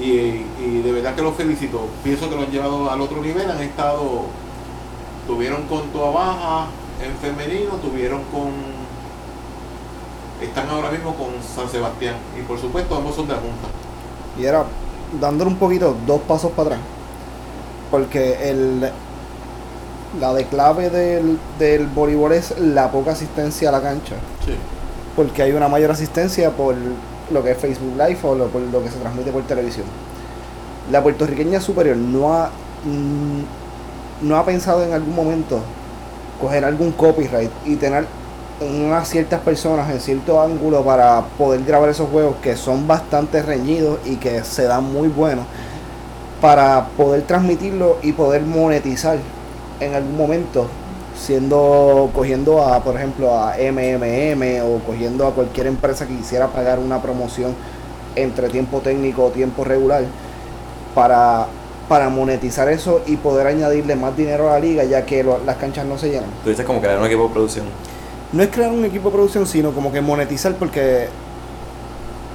[0.00, 1.88] Y, y de verdad que los felicito.
[2.04, 3.50] Pienso que lo han llevado al otro nivel.
[3.50, 4.26] Han estado,
[5.26, 6.66] tuvieron con Toa Baja
[7.02, 8.52] en femenino, tuvieron con,
[10.40, 12.16] están ahora mismo con San Sebastián.
[12.38, 13.68] Y por supuesto ambos son de la Junta.
[14.38, 14.64] Y era
[15.20, 16.80] dándole un poquito, dos pasos para atrás.
[17.90, 18.90] Porque el
[20.20, 24.16] la de clave del, del voleibol es la poca asistencia a la cancha.
[24.44, 24.54] Sí.
[25.18, 26.76] Porque hay una mayor asistencia por
[27.32, 29.84] lo que es Facebook Live o lo, por lo que se transmite por televisión.
[30.92, 32.50] La puertorriqueña superior no ha,
[32.84, 35.60] mm, no ha pensado en algún momento
[36.40, 38.06] coger algún copyright y tener
[38.60, 43.98] unas ciertas personas en cierto ángulo para poder grabar esos juegos que son bastante reñidos
[44.04, 45.46] y que se dan muy buenos
[46.40, 49.18] para poder transmitirlo y poder monetizar
[49.80, 50.68] en algún momento
[51.18, 56.78] siendo cogiendo a por ejemplo a MMM o cogiendo a cualquier empresa que quisiera pagar
[56.78, 57.54] una promoción
[58.16, 60.04] entre tiempo técnico o tiempo regular
[60.94, 61.46] para
[61.88, 65.56] para monetizar eso y poder añadirle más dinero a la liga ya que lo- las
[65.56, 67.66] canchas no se llenan Tú dices como crear un equipo de producción.
[68.32, 71.08] no es crear un equipo de producción, sino como que monetizar porque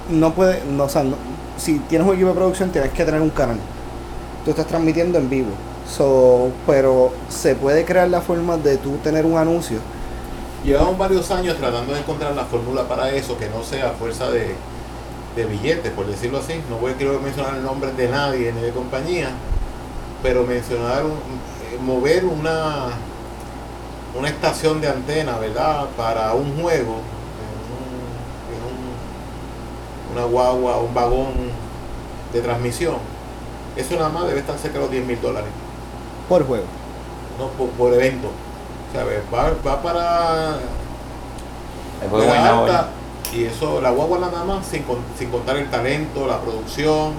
[0.09, 1.15] no puede, no, o sea, no-
[1.57, 3.57] si tienes un equipo de producción tienes que tener un canal.
[4.43, 5.51] Tú estás transmitiendo en vivo.
[5.89, 9.79] So, pero se puede crear la forma de tú tener un anuncio.
[10.63, 14.55] Llevamos varios años tratando de encontrar la fórmula para eso, que no sea fuerza de,
[15.35, 16.53] de billetes, por decirlo así.
[16.69, 19.29] No voy a quiero mencionar el nombre de nadie ni de compañía,
[20.23, 22.85] pero mencionar, eh, mover una,
[24.17, 25.85] una estación de antena, ¿verdad?
[25.97, 26.95] Para un juego,
[28.49, 31.33] en un- un- una guagua, un vagón
[32.31, 32.95] de transmisión.
[33.75, 35.49] Eso nada más debe estar cerca de los 10 mil dólares
[36.29, 36.65] por juego.
[37.39, 38.29] no por, por evento.
[38.93, 39.21] ¿Sabes?
[39.33, 40.57] Va, va para
[42.03, 42.89] El juego alta
[43.33, 47.13] y eso, la guagua nada más, sin, con- sin contar el talento, la producción,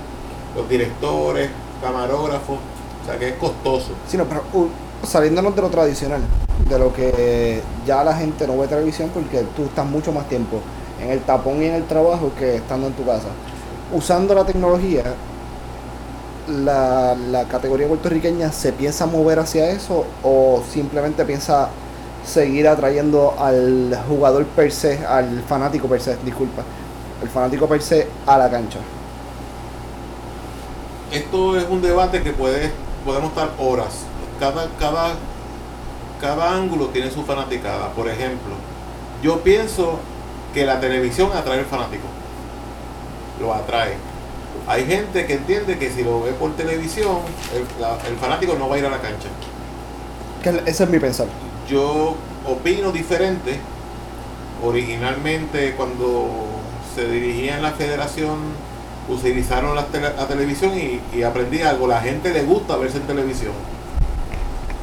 [0.54, 1.50] los directores,
[1.82, 2.58] camarógrafos,
[3.02, 3.88] o sea que es costoso.
[4.06, 4.68] Sino, pero uh,
[5.04, 6.20] saliéndonos de lo tradicional,
[6.68, 10.60] de lo que ya la gente no ve televisión porque tú estás mucho más tiempo
[11.02, 13.28] en el tapón y en el trabajo que estando en tu casa.
[13.92, 15.02] Usando la tecnología,
[16.48, 21.70] la, la categoría puertorriqueña se piensa mover hacia eso o simplemente piensa
[22.26, 26.62] seguir atrayendo al jugador per se, al fanático per se, disculpa,
[27.22, 28.78] el fanático per se a la cancha.
[31.12, 32.72] Esto es un debate que puede,
[33.04, 34.04] podemos estar horas.
[34.40, 35.14] Cada, cada,
[36.20, 37.90] cada ángulo tiene su fanaticada.
[37.90, 38.54] Por ejemplo,
[39.22, 40.00] yo pienso
[40.52, 42.06] que la televisión atrae al fanático.
[43.40, 43.96] Lo atrae.
[44.66, 47.18] Hay gente que entiende que si lo ve por televisión,
[47.54, 49.28] el, la- el fanático no va a ir a la cancha.
[50.42, 51.26] Que es- ese es mi pensar.
[51.68, 52.14] Yo
[52.46, 53.58] opino diferente.
[54.62, 56.28] Originalmente cuando
[56.94, 58.38] se dirigía en la federación
[59.08, 61.86] utilizaron la, tele- la televisión y, y aprendí algo.
[61.86, 63.52] La gente le gusta verse en televisión.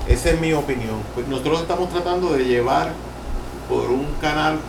[0.07, 0.97] Esa es mi opinión.
[1.15, 2.91] Pues nosotros estamos tratando de llevar
[3.69, 4.59] por un canal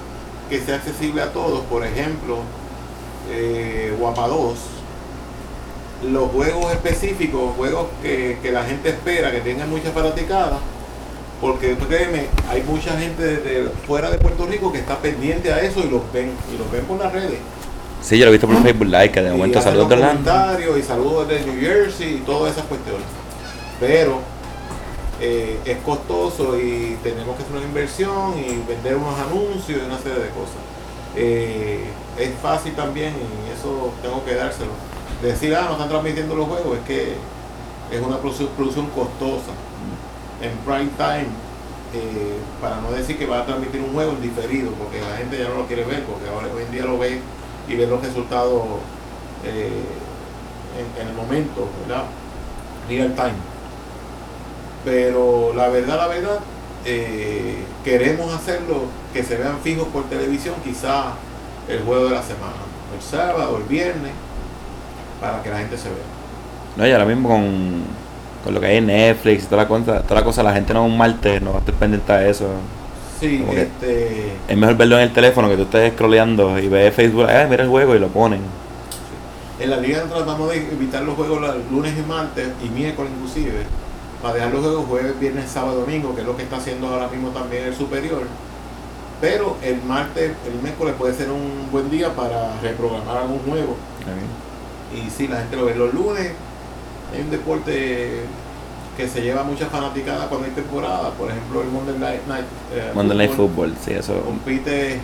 [0.48, 1.60] que sea accesible a todos.
[1.66, 2.38] Por ejemplo,
[3.30, 4.54] eh, Guapa 2
[6.10, 10.58] los juegos específicos, juegos que, que la gente espera, que tengan mucha fanaticada,
[11.40, 15.80] porque créeme, hay mucha gente de, fuera de Puerto Rico que está pendiente a eso
[15.80, 17.38] y los ven, y los ven por las redes.
[18.00, 20.78] Sí, yo lo he visto por Facebook Live, que de momento saludos de Orlando.
[20.78, 23.06] y saludos de New Jersey y todas esas cuestiones.
[23.78, 24.18] Pero
[25.20, 29.98] eh, es costoso y tenemos que hacer una inversión y vender unos anuncios y una
[29.98, 30.58] serie de cosas.
[31.14, 31.84] Eh,
[32.18, 34.72] es fácil también, y eso tengo que dárselo,
[35.28, 37.14] decir, ah, no están transmitiendo los juegos, es que
[37.90, 39.52] es una produ- producción costosa.
[40.40, 41.28] En prime time,
[41.94, 45.38] eh, para no decir que va a transmitir un juego en diferido, porque la gente
[45.38, 47.20] ya no lo quiere ver, porque ahora hoy en día lo ve
[47.68, 48.62] y ve los resultados
[49.44, 49.70] eh,
[50.78, 52.04] en, en el momento, ¿verdad?
[52.88, 53.34] Real time.
[54.84, 56.38] Pero la verdad, la verdad,
[56.84, 61.12] eh, queremos hacerlo que se vean fijos por televisión, quizá
[61.68, 62.56] el juego de la semana,
[62.96, 64.10] el sábado, el viernes,
[65.22, 66.08] para que la gente se vea.
[66.76, 68.00] No, y ahora mismo con,
[68.40, 70.74] con lo que hay en Netflix y toda la cosa, toda la cosa, la gente
[70.74, 72.72] no un martes no va a estar pendiente a eso.
[73.20, 77.26] Sí, este, Es mejor verlo en el teléfono que tú estés scrolleando y ves Facebook,
[77.30, 78.60] ah, mira el juego y lo ponen.
[79.58, 83.70] en la liga tratamos de evitar los juegos los lunes y martes y miércoles inclusive,
[84.20, 87.08] para dejar los juegos jueves, viernes, sábado, domingo, que es lo que está haciendo ahora
[87.08, 88.32] mismo también el superior.
[89.20, 93.84] Pero el martes, el miércoles puede ser un buen día para reprogramar algún juego.
[94.94, 96.32] Y sí, la gente lo ve los lunes.
[97.12, 98.22] Hay un deporte
[98.96, 101.10] que se lleva mucha fanaticada cuando hay temporada.
[101.10, 104.20] Por ejemplo, el Monday Night, Night, eh, Monday Night Football sí, eso.
[104.20, 105.00] compite.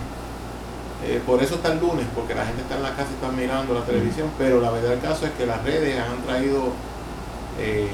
[1.07, 3.31] eh, por eso está el lunes, porque la gente está en la casa y está
[3.31, 4.31] mirando la televisión.
[4.37, 6.73] Pero la verdad del caso es que las redes han traído
[7.59, 7.89] eh,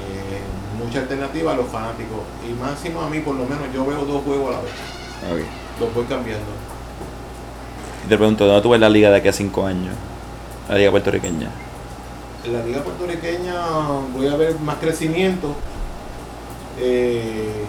[0.77, 2.19] mucha alternativa a los fanáticos.
[2.47, 5.45] Y máximo a mí, por lo menos, yo veo dos juegos a la vez.
[5.79, 6.45] Los voy cambiando.
[8.05, 9.95] Y te pregunto, ¿dónde tú ves la liga de aquí a cinco años?
[10.69, 11.49] La liga puertorriqueña.
[12.45, 13.55] En la liga puertorriqueña
[14.13, 15.55] voy a ver más crecimiento.
[16.79, 17.65] Eh,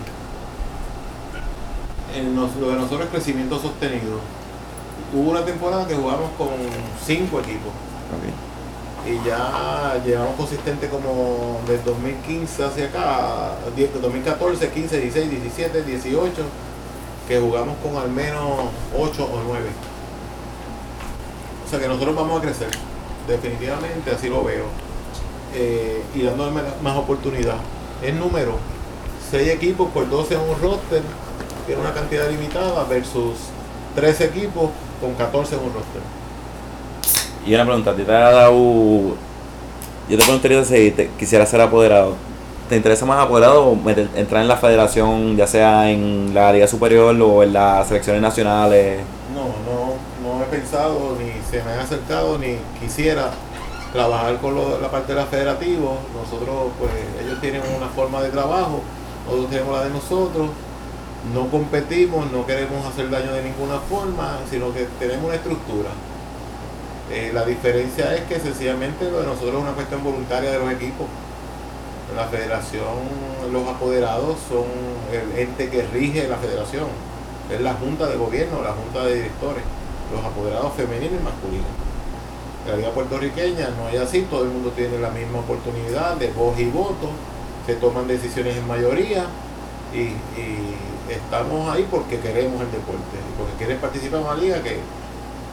[2.14, 4.20] en nos- lo de nosotros es crecimiento sostenido.
[5.14, 6.48] Hubo una temporada que jugamos con
[7.04, 7.70] cinco equipos
[8.12, 9.08] Ok.
[9.08, 16.42] y ya llevamos consistente como del 2015 hacia acá, 10 2014, 15, 16, 17, 18,
[17.28, 18.42] que jugamos con al menos
[18.98, 19.68] 8 o 9.
[21.64, 22.68] O sea que nosotros vamos a crecer,
[23.26, 24.64] definitivamente así lo veo.
[25.54, 26.52] Eh, y dándole
[26.82, 27.56] más- oportunidad.
[28.02, 28.56] El número,
[29.30, 31.02] 6 equipos por 12 en un roster,
[31.66, 33.34] tiene una cantidad limitada versus
[33.94, 34.70] 3 equipos
[35.00, 36.02] con 14 en un roster.
[37.46, 38.54] Y una pregunta, ¿a ti te ha dado...
[40.08, 42.14] Yo te preguntaría si te quisiera ser apoderado.
[42.68, 43.78] ¿Te interesa más apoderado o
[44.16, 49.00] entrar en la federación, ya sea en la liga superior o en las selecciones nacionales?
[49.32, 49.85] No, no
[50.46, 53.30] he pensado, ni se me ha acercado, ni quisiera
[53.92, 55.92] trabajar con la parte de la federativa.
[56.14, 56.92] Nosotros, pues,
[57.24, 58.82] ellos tienen una forma de trabajo,
[59.26, 60.50] nosotros tenemos la de nosotros.
[61.34, 65.90] No competimos, no queremos hacer daño de ninguna forma, sino que tenemos una estructura.
[67.10, 70.70] Eh, la diferencia es que sencillamente lo de nosotros es una cuestión voluntaria de los
[70.70, 71.06] equipos.
[72.14, 74.66] La federación, los apoderados son
[75.12, 76.86] el ente que rige la federación.
[77.50, 79.62] Es la junta de gobierno, la junta de directores,
[80.12, 81.86] los apoderados femeninos y masculinos.
[82.66, 86.58] La liga puertorriqueña no es así, todo el mundo tiene la misma oportunidad de voz
[86.58, 87.10] y voto,
[87.64, 89.26] se toman decisiones en mayoría
[89.94, 90.12] y,
[91.08, 94.78] estamos ahí porque queremos el deporte, porque quieres participar en una liga que,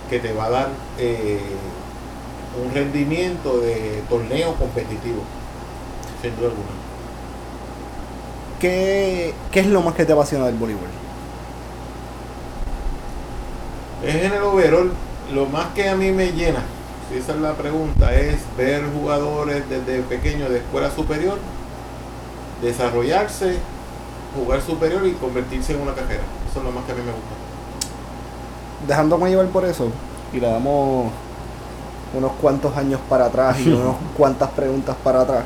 [0.10, 1.40] que te va a dar eh,
[2.66, 5.22] un rendimiento de torneo competitivo,
[6.24, 6.70] sin duda alguna.
[8.60, 11.03] ¿Qué, ¿Qué es lo más que te apasiona del voleibol?
[14.04, 14.92] Es en el overall,
[15.34, 16.60] lo más que a mí me llena,
[17.10, 21.38] si esa es la pregunta, es ver jugadores desde pequeño de escuela superior,
[22.62, 23.60] desarrollarse,
[24.36, 26.24] jugar superior y convertirse en una carrera.
[26.50, 27.28] Eso es lo más que a mí me gusta.
[28.86, 29.88] Dejándome llevar por eso,
[30.34, 31.10] y le damos
[32.14, 35.44] unos cuantos años para atrás y unas cuantas preguntas para atrás.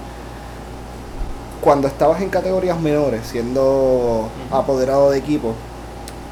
[1.61, 5.53] Cuando estabas en categorías menores, siendo apoderado de equipo,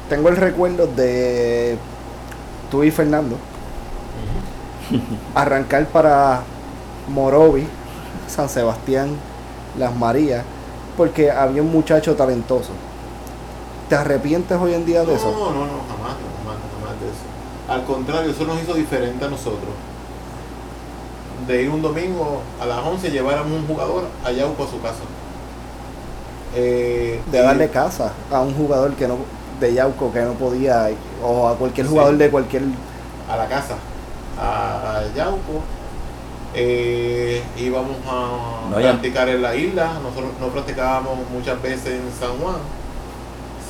[0.08, 1.78] tengo el recuerdo de
[2.70, 3.36] tú y Fernando
[5.34, 6.42] arrancar para
[7.08, 7.66] Morovi,
[8.28, 9.10] San Sebastián,
[9.78, 10.44] Las Marías,
[10.96, 12.70] porque había un muchacho talentoso.
[13.88, 15.30] ¿Te arrepientes hoy en día de eso?
[15.30, 17.26] No, no, no, jamás, jamás, jamás de eso.
[17.68, 19.70] Al contrario, eso nos hizo diferente a nosotros.
[21.46, 24.80] De ir un domingo a las 11 llevar a un jugador a Yauco a su
[24.80, 25.02] casa.
[26.54, 29.16] Eh, de y- darle casa a un jugador que no
[29.60, 30.90] de Yauco que no podía
[31.22, 31.92] o a cualquier Sí.
[31.92, 32.62] jugador de cualquier
[33.30, 33.74] a la casa,
[34.40, 35.62] a, a Yauco.
[36.54, 42.38] Eh, íbamos a No, practicar en la isla, nosotros no practicábamos muchas veces en San
[42.38, 42.56] Juan,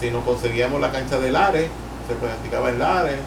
[0.01, 1.69] si nos conseguíamos la cancha de Lares,
[2.07, 3.19] se practicaba en Lares,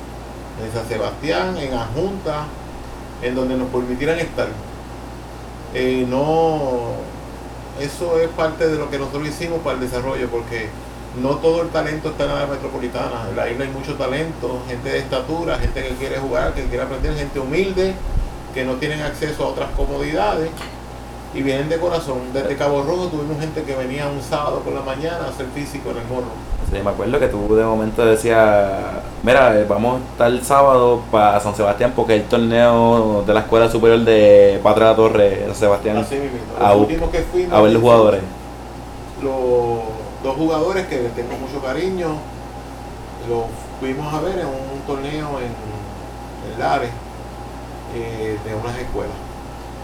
[0.63, 2.45] en San Sebastián, en Ajunta,
[3.21, 4.47] en donde nos permitieran estar.
[5.73, 6.93] Eh, no,
[7.81, 10.69] eso es parte de lo que nosotros hicimos para el desarrollo, porque
[11.21, 13.27] no todo el talento está en la área metropolitana.
[13.29, 16.83] En la isla hay mucho talento, gente de estatura, gente que quiere jugar, que quiere
[16.83, 17.93] aprender, gente humilde,
[18.53, 20.49] que no tienen acceso a otras comodidades
[21.33, 22.19] y vienen de corazón.
[22.33, 25.91] Desde Cabo Rojo tuvimos gente que venía un sábado por la mañana a hacer físico
[25.91, 26.31] en el morro.
[26.71, 28.71] Sí, me acuerdo que tú de momento decías,
[29.23, 33.99] mira, eh, vamos tal sábado para San Sebastián porque el torneo de la Escuela Superior
[34.01, 36.37] de Patra Torre, San Sebastián, Así mismo.
[36.59, 38.21] a Los bu- últimos que fuimos, a ver los jugadores.
[39.23, 39.79] los
[40.23, 42.15] dos jugadores que les tengo mucho cariño,
[43.27, 43.45] los
[43.79, 46.91] fuimos a ver en un torneo en, en Lares
[47.95, 49.15] eh, de unas escuelas.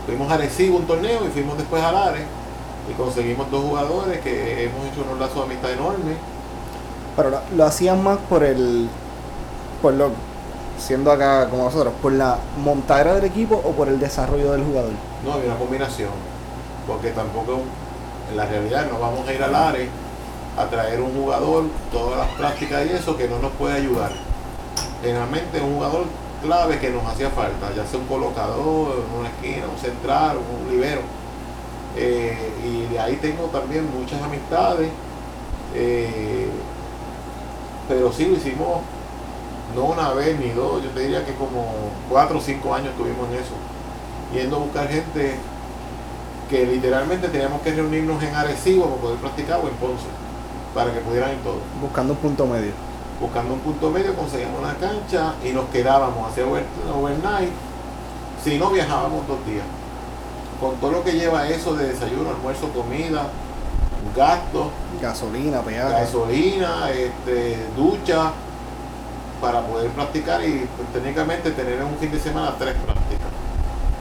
[0.05, 2.23] Fuimos a Recibo un torneo y fuimos después a Lares
[2.89, 6.17] y conseguimos dos jugadores que hemos hecho unos lazos de amistad enormes.
[7.15, 8.87] Pero lo, lo hacían más por el.
[9.81, 10.11] por lo.
[10.77, 14.91] siendo acá como nosotros, por la montadera del equipo o por el desarrollo del jugador.
[15.23, 16.11] No, había una combinación,
[16.85, 17.61] porque tampoco
[18.29, 19.89] en la realidad no vamos a ir a Lares
[20.57, 24.11] a traer un jugador, todas las prácticas y eso que no nos puede ayudar.
[25.01, 26.05] Generalmente un jugador
[26.41, 31.01] clave que nos hacía falta, ya sea un colocador, una esquina, un central, un libero.
[31.97, 34.89] Eh, y de ahí tengo también muchas amistades.
[35.73, 36.49] eh,
[37.87, 38.81] pero sí lo hicimos
[39.75, 41.65] no una vez ni dos, yo te diría que como
[42.09, 43.53] cuatro o cinco años estuvimos en eso
[44.33, 45.35] yendo a buscar gente
[46.49, 50.05] que literalmente teníamos que reunirnos en Arecibo para poder practicar o en Ponce,
[50.75, 51.57] para que pudieran ir todos.
[51.81, 52.73] Buscando un punto medio.
[53.19, 57.49] Buscando un punto medio conseguíamos una cancha y nos quedábamos hacia over- overnight,
[58.43, 59.65] si no viajábamos dos días.
[60.59, 63.23] Con todo lo que lleva eso de desayuno, almuerzo, comida,
[64.15, 64.67] gastos,
[65.01, 65.91] Gasolina, peaje.
[65.91, 68.31] gasolina, este, ducha,
[69.41, 73.27] para poder practicar y pues, técnicamente tener en un fin de semana tres prácticas.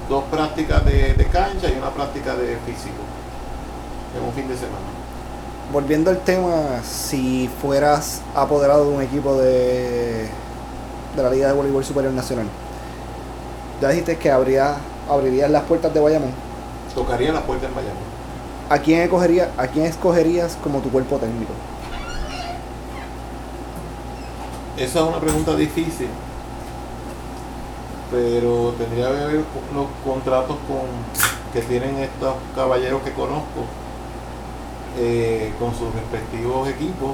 [0.09, 3.03] Dos prácticas de, de cancha y una práctica de físico
[4.19, 4.85] en un fin de semana.
[5.73, 10.29] Volviendo al tema, si fueras apoderado de un equipo de,
[11.17, 12.47] de la Liga de Voleibol Superior Nacional,
[13.81, 14.77] ya dijiste que habría,
[15.11, 16.31] abrirías las puertas de Bayamón.
[16.95, 18.03] Tocaría la puerta en Bayamón.
[18.69, 21.53] ¿A quién, escogería, ¿A quién escogerías como tu cuerpo técnico?
[24.77, 26.09] Esa es una pregunta difícil,
[28.11, 29.45] pero tendría que ver
[29.75, 30.87] los contratos con,
[31.53, 33.67] que tienen estos caballeros que conozco
[34.99, 37.13] eh, con sus respectivos equipos.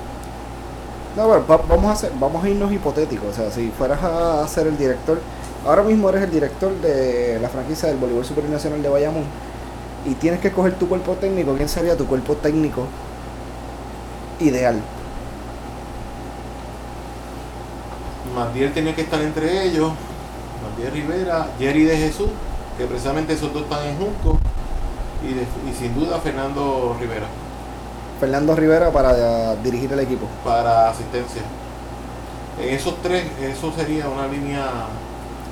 [1.17, 3.29] No, bueno, va- vamos, a hacer, vamos a irnos hipotéticos.
[3.31, 5.21] O sea, si fueras a ser el director,
[5.67, 9.25] ahora mismo eres el director de la franquicia del Voleibol Superior Nacional de Bayamón
[10.07, 12.87] y tienes que escoger tu cuerpo técnico, ¿quién sería tu cuerpo técnico
[14.39, 14.81] ideal?
[18.35, 19.91] Mandiel tenía que estar entre ellos,
[20.63, 22.29] Mandiel Rivera, Jerry de Jesús,
[22.79, 24.39] que precisamente esos dos están en Junco,
[25.23, 27.27] y, de- y sin duda Fernando Rivera
[28.21, 30.27] Fernando Rivera para eh, dirigir el equipo.
[30.45, 31.43] para asistencia.
[32.61, 34.67] En esos tres, eso sería una línea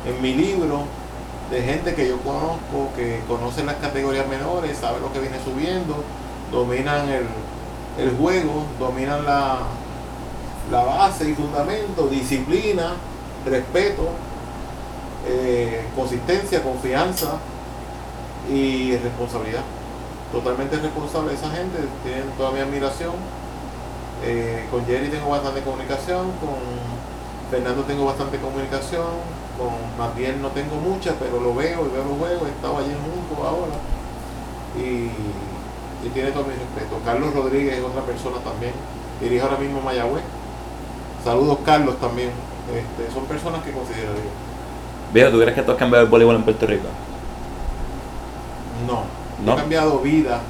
[0.06, 0.82] en mi libro
[1.50, 6.04] de gente que yo conozco, que conoce las categorías menores, sabe lo que viene subiendo,
[6.52, 7.26] dominan el,
[7.98, 9.60] el juego, dominan la,
[10.70, 12.96] la base y fundamento, disciplina,
[13.46, 14.10] respeto,
[15.26, 17.38] eh, consistencia, confianza
[18.52, 19.62] y responsabilidad.
[20.32, 23.14] Totalmente responsable esa gente, tienen toda mi admiración.
[24.24, 26.58] Eh, con Jerry tengo bastante comunicación, con
[27.50, 29.06] Fernando tengo bastante comunicación,
[29.56, 32.90] con Matiel no tengo mucha, pero lo veo y veo los juegos, he estado allí
[32.90, 33.78] en Junco ahora
[34.76, 35.10] y,
[36.06, 37.00] y tiene todo mi respeto.
[37.04, 38.72] Carlos Rodríguez es otra persona también,
[39.20, 40.24] dirige ahora mismo Mayagüez.
[41.24, 42.30] Saludos Carlos también,
[42.68, 44.34] este, son personas que consideraría.
[45.12, 46.88] Viejo, ¿tú crees que tú has cambiado el voleibol en Puerto Rico?
[48.86, 49.04] No,
[49.44, 49.52] ¿No?
[49.52, 50.40] he cambiado vida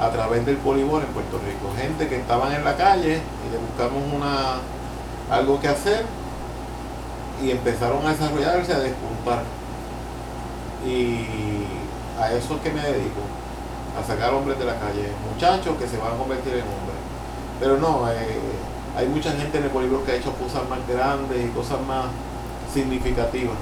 [0.00, 1.72] a través del voleibol en Puerto Rico.
[1.76, 4.58] Gente que estaban en la calle y le buscamos una
[5.30, 6.04] algo que hacer
[7.42, 9.42] y empezaron a desarrollarse, a despuntar.
[10.86, 11.24] Y
[12.20, 13.22] a eso es que me dedico,
[13.98, 16.98] a sacar hombres de la calle, muchachos que se van a convertir en hombres.
[17.60, 18.40] Pero no, eh,
[18.96, 22.06] hay mucha gente en el voleibol que ha hecho cosas más grandes y cosas más
[22.72, 23.56] significativas.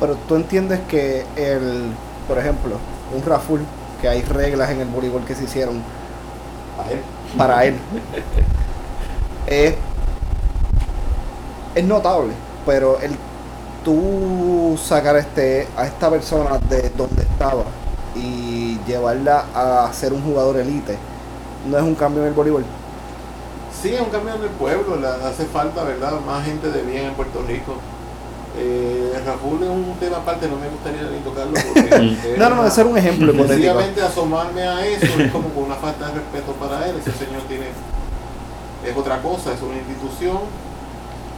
[0.00, 1.92] Pero tú entiendes que el,
[2.26, 2.76] por ejemplo,
[3.14, 3.60] un Raful,
[4.00, 5.76] que hay reglas en el voleibol que se hicieron
[6.90, 7.00] él.
[7.36, 7.76] para él,
[9.46, 9.74] es,
[11.74, 12.32] es notable,
[12.66, 13.16] pero él
[13.84, 17.64] tú sacar este a esta persona de donde estaba
[18.14, 20.96] y llevarla a ser un jugador elite,
[21.68, 22.64] no es un cambio en el voleibol.
[23.80, 26.12] Sí, es un cambio en el pueblo, le hace falta, ¿verdad?
[26.24, 27.74] Más gente de bien en Puerto Rico.
[28.58, 32.16] Eh, Raúl es un tema aparte, no me gustaría ni tocarlo porque...
[32.38, 33.32] No, no, era un ejemplo.
[33.46, 36.96] Sencillamente asomarme a eso es como con una falta de respeto para él.
[37.00, 37.66] Ese señor tiene...
[38.86, 40.38] Es otra cosa, es una institución.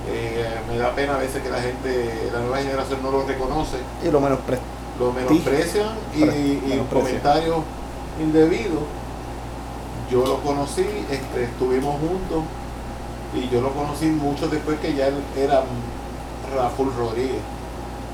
[0.09, 3.77] Eh, me da pena a veces que la gente, la nueva generación no lo reconoce.
[4.05, 4.59] Y lo menos pre-
[4.99, 6.87] Lo menosprecian y, y menosprecian.
[6.89, 7.57] comentarios
[8.21, 8.83] indebidos.
[10.11, 12.43] Yo lo conocí, este, estuvimos juntos
[13.35, 15.63] y yo lo conocí mucho después que ya él era
[16.55, 17.43] Raúl Rodríguez.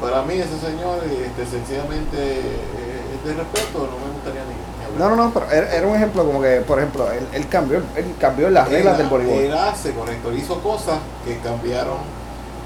[0.01, 4.99] Para mí ese señor este, sencillamente eh, es de respeto, no me gustaría ni, ni.
[4.99, 7.79] No, no, no, pero era, era un ejemplo como que, por ejemplo, él, él cambió,
[7.97, 9.39] él cambió las reglas del voleibol.
[9.39, 11.99] Él hace, correcto, hizo cosas que cambiaron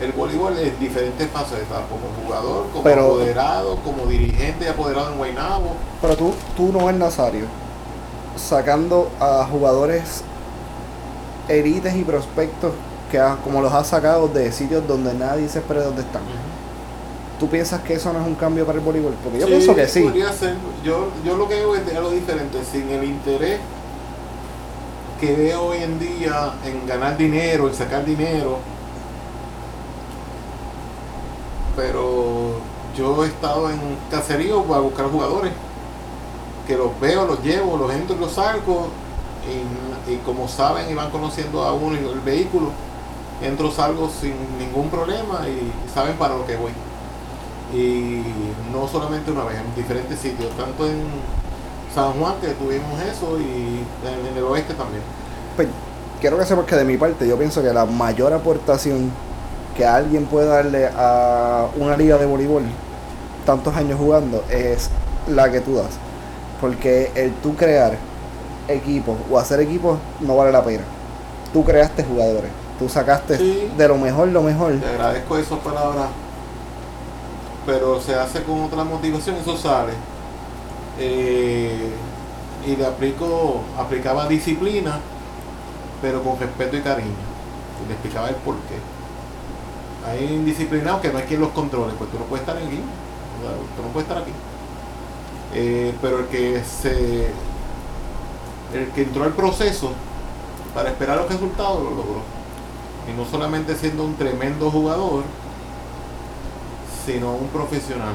[0.01, 5.18] el voleibol en diferentes facetas, como jugador, como Pero- apoderado, como dirigente y apoderado en
[5.18, 5.75] Guaynabo.
[6.01, 7.45] Pero tú, tú no eres Nazario,
[8.37, 10.22] sacando a jugadores
[11.49, 12.72] elites y prospectos
[13.15, 16.23] que ha- como los has sacado de sitios donde nadie se espera dónde están.
[17.39, 19.15] ¿Tú piensas que eso no es un cambio para el voleibol?
[19.23, 20.01] Porque yo Sí, pienso que sí.
[20.03, 20.57] Podría ser.
[20.85, 23.61] Yo, yo lo que veo es algo diferente, sin el interés
[25.21, 28.59] que veo hoy en día en ganar dinero, en sacar dinero.
[31.77, 32.55] Pero
[32.97, 33.79] yo he estado en
[34.11, 35.53] caserío para buscar jugadores,
[36.67, 38.89] que los veo, los llevo, los entro y los salgo,
[40.09, 42.71] y, y como saben y van conociendo a uno y el vehículo,
[43.43, 46.72] entro, salgo sin ningún problema y saben para lo que voy
[47.74, 48.22] y
[48.72, 51.03] no solamente una vez, en diferentes sitios, tanto en
[51.95, 55.03] San Juan que tuvimos eso y en, el oeste también.
[55.57, 55.68] Pues,
[56.20, 59.11] quiero que sepas que de mi parte yo pienso que la mayor aportación
[59.76, 62.62] que alguien puede darle a una liga de voleibol,
[63.45, 64.91] tantos años jugando, es
[65.28, 65.99] la que tú das.
[66.61, 67.97] Porque el tú crear
[68.68, 70.85] equipos o hacer equipos no vale la pena.
[71.53, 73.70] Tú creaste jugadores, tú sacaste Sí.
[73.77, 74.72] de lo mejor lo mejor.
[74.75, 76.07] Te agradezco esas palabras,
[77.66, 79.93] pero se hace con otra motivación, eso sale.
[80.99, 81.91] Eh,
[82.66, 85.01] y le aplico, aplicaba disciplina,
[86.01, 87.09] pero con respeto y cariño.
[87.85, 88.77] Y le explicaba el por qué.
[90.09, 93.43] Hay indisciplinados que no hay quien los controle, pues tú no puedes estar aquí, o
[93.43, 94.33] sea, tú no puedes estar aquí.
[95.55, 97.31] Eh, pero el que se
[98.75, 99.93] el que entró al proceso
[100.75, 102.22] para esperar los resultados lo logró.
[103.09, 105.25] Y no solamente siendo un tremendo jugador,
[107.05, 108.15] sino un profesional.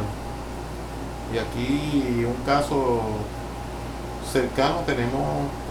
[1.34, 3.02] Y aquí un caso
[4.32, 5.22] cercano tenemos,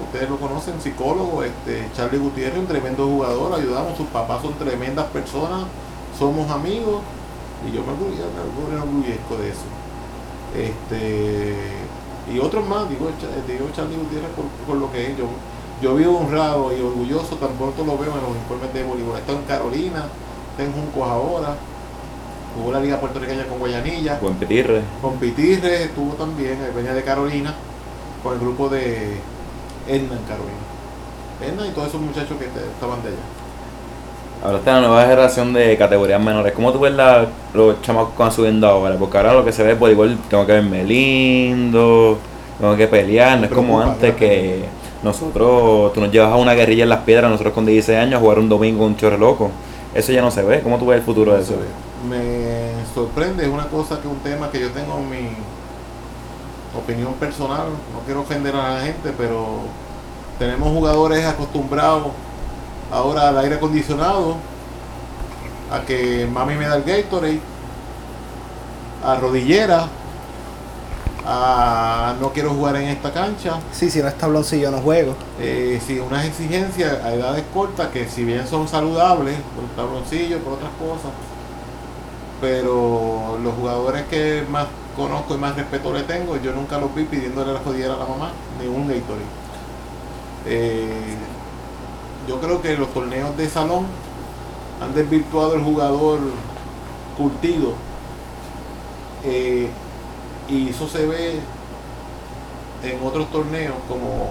[0.06, 5.06] ustedes lo conocen, psicólogo, este Charlie Gutiérrez, un tremendo jugador, ayudamos, sus papás son tremendas
[5.06, 5.62] personas,
[6.18, 7.02] somos amigos,
[7.66, 8.42] y yo me orgullo- me
[9.36, 9.66] de eso.
[10.56, 11.56] Este
[12.32, 13.10] y otros más, digo,
[13.46, 15.24] digo Charlie Gutiérrez por, por lo que es, yo,
[15.82, 19.16] yo vivo honrado y orgulloso, tan pronto lo veo en los informes de voleibol.
[19.18, 20.04] Está en Carolina,
[20.52, 21.54] está en Juncos ahora,
[22.56, 24.82] jugó la Liga Puertorriqueña con Guayanilla, Buen Petirre.
[25.00, 27.54] con Pitirre estuvo también, él venía de Carolina,
[28.22, 29.16] con el grupo de
[29.86, 30.66] Edna en Carolina.
[31.40, 33.18] Edna y todos esos muchachos que estaban de allá.
[34.44, 36.52] Ahora está la nueva generación de categorías menores.
[36.52, 38.96] ¿Cómo tú ves la- los chamacos que van subiendo ahora?
[38.96, 42.18] Porque ahora lo que se ve es voleibol, tengo que verme lindo,
[42.60, 44.64] tengo que pelear, no es como antes que
[45.02, 48.20] nosotros, tú nos llevas a una guerrilla en las piedras, nosotros con 16 años a
[48.20, 49.50] jugar un domingo un chorro loco.
[49.94, 50.60] Eso ya no se ve.
[50.60, 51.54] ¿Cómo tú ves el futuro de eso?
[52.08, 55.28] Me sorprende, es una cosa que un tema que yo tengo en mi
[56.76, 59.60] opinión personal, no quiero ofender a la gente, pero
[60.38, 62.08] tenemos jugadores acostumbrados
[62.92, 64.36] ahora al aire acondicionado,
[65.70, 67.40] a que mami me da el Gatorade,
[69.04, 69.88] a rodillera,
[71.30, 75.14] a no quiero jugar en esta cancha, Sí, si no es tabloncillo no juego.
[75.38, 80.38] eh, sí, unas exigencias a edades cortas que si bien son saludables, por el tabloncillo,
[80.38, 81.10] por otras cosas,
[82.40, 84.66] pero los jugadores que más
[84.96, 88.06] conozco y más respeto le tengo, yo nunca los vi pidiéndole la jodiera a la
[88.06, 89.22] mamá, ni un Gatorade.
[90.46, 91.14] Eh,
[92.26, 93.84] yo creo que los torneos de salón
[94.80, 96.20] han desvirtuado el jugador
[97.18, 97.72] curtido
[99.24, 99.68] eh,
[100.48, 101.40] y eso se ve
[102.82, 104.30] en otros torneos como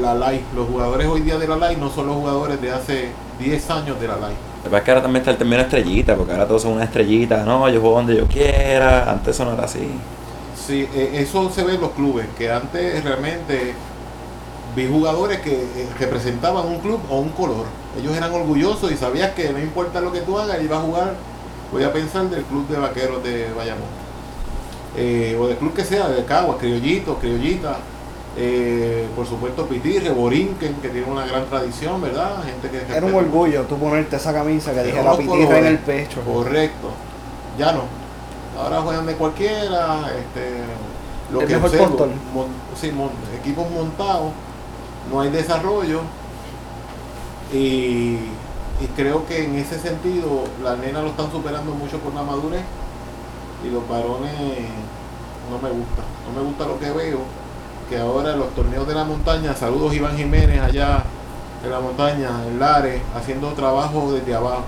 [0.00, 0.42] la LAI.
[0.54, 3.08] Los jugadores hoy día de la LAI no son los jugadores de hace
[3.38, 4.34] 10 años de la LAI.
[4.62, 6.84] Que pasa es que ahora también está el término estrellita, porque ahora todos son una
[6.84, 7.44] estrellita.
[7.44, 9.10] No, yo juego donde yo quiera.
[9.10, 9.88] Antes eso no era así.
[10.66, 13.74] Sí, eh, eso se ve en los clubes, que antes realmente
[14.74, 17.66] vi jugadores que eh, representaban un club o un color.
[18.00, 21.14] Ellos eran orgullosos y sabías que no importa lo que tú hagas, iba a jugar
[21.74, 24.03] voy a pensar del club de vaqueros de Bayamón.
[24.96, 27.78] Eh, o del club que sea, de Caguas, Criollito, Criollita,
[28.36, 32.42] eh, por supuesto Pitirre, Borinquen, que tiene una gran tradición, ¿verdad?
[32.44, 35.58] Gente que Era un orgullo tú ponerte esa camisa que de dije la unos pitirra
[35.58, 36.20] en el pecho.
[36.22, 36.90] Correcto.
[37.58, 37.82] Ya no.
[38.60, 40.62] Ahora juegan de cualquiera, este,
[41.32, 42.08] lo El que mejor observo, postor.
[42.32, 42.46] mon-
[42.80, 44.30] sí, mon- equipos montados,
[45.10, 46.02] no hay desarrollo
[47.52, 47.56] y,
[48.80, 52.62] y creo que en ese sentido las nenas lo están superando mucho por la madurez
[53.64, 54.32] y los varones
[55.50, 57.18] no me gusta, no me gusta lo que veo,
[57.88, 61.02] que ahora los torneos de la montaña, saludos Iván Jiménez allá
[61.64, 64.64] en la montaña, en Lares, haciendo trabajo desde abajo.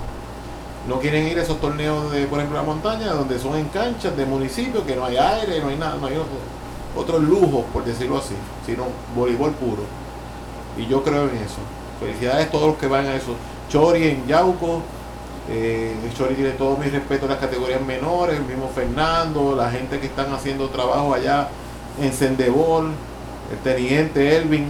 [0.87, 4.15] No quieren ir a esos torneos de, por ejemplo, la montaña, donde son en canchas
[4.15, 6.39] de municipios, que no hay aire, no hay nada, no hay otro-
[6.95, 8.35] otros lujos, por decirlo así,
[8.65, 8.85] sino
[9.15, 9.83] voleibol puro.
[10.77, 11.57] Y yo creo en eso.
[11.99, 13.33] Felicidades a todos los que van a eso.
[13.69, 14.81] Chori en Yauco,
[15.49, 19.99] eh, Chori tiene todo mi respeto a las categorías menores, el mismo Fernando, la gente
[19.99, 21.47] que están haciendo trabajo allá
[22.01, 22.91] en Sendebol,
[23.51, 24.65] el teniente Elvin.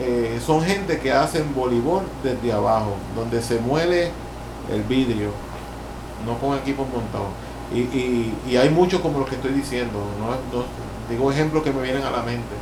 [0.00, 4.10] Eh, son gente que hacen voleibol desde abajo, donde se muele
[4.70, 5.30] el vidrio,
[6.26, 7.28] no con equipos montados.
[7.72, 7.80] Y,
[8.48, 10.64] y- hay muchos como los que estoy diciendo, no-
[11.10, 12.54] digo ejemplos que me vienen a la mente,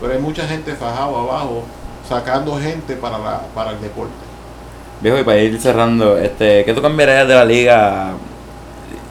[0.00, 1.62] pero hay mucha gente fajado abajo
[2.08, 4.12] sacando gente para, la, para el deporte.
[5.00, 8.18] Viejo, y para ir cerrando, este, ¿qué tú cambiarías de la liga?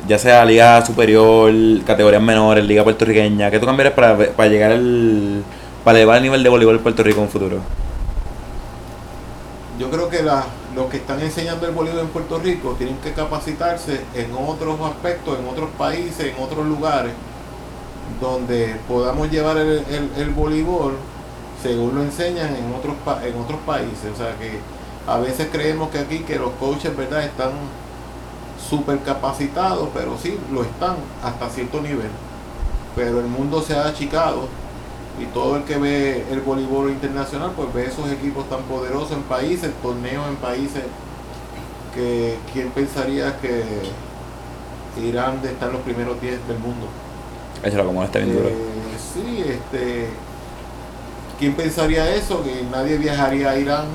[0.08, 1.52] Ya sea liga superior,
[1.86, 5.46] categorías menores, liga puertorriqueña, ¿qué tú cambiarías para, para llegar al,
[5.84, 7.70] para elevar el nivel de voleibol en Puerto Rico en un futuro?
[9.78, 13.14] Yo creo que la- los que están enseñando el voleibol en Puerto Rico tienen que
[13.14, 17.14] capacitarse en otros aspectos, en otros países, en otros lugares,
[18.20, 20.94] donde podamos llevar el, el, el voleibol
[21.62, 24.12] según lo enseñan en otros en otros países.
[24.14, 24.64] O sea que
[25.08, 27.52] a veces creemos que aquí que los coaches verdad están
[28.70, 32.10] súper capacitados, pero sí lo están hasta cierto nivel.
[32.96, 34.48] Pero el mundo se ha achicado
[35.20, 39.24] y todo el que ve el voleibol internacional pues ve esos equipos tan poderosos en
[39.24, 40.84] países, torneos en países
[41.96, 43.64] que quién pensaría que
[45.02, 46.88] Irán de estar en los primeros 10 del mundo.
[47.64, 48.50] Échalo como está bien duro.
[48.50, 48.56] Eh,
[49.14, 50.08] sí, este
[51.40, 52.44] ¿quién pensaría eso?
[52.44, 53.86] Que nadie viajaría a Irán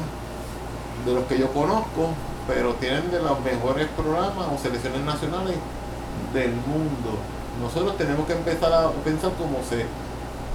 [1.04, 2.10] de los que yo conozco,
[2.46, 5.56] pero tienen de los mejores programas o selecciones nacionales
[6.32, 7.18] del mundo.
[7.60, 9.86] Nosotros tenemos que empezar a pensar cómo se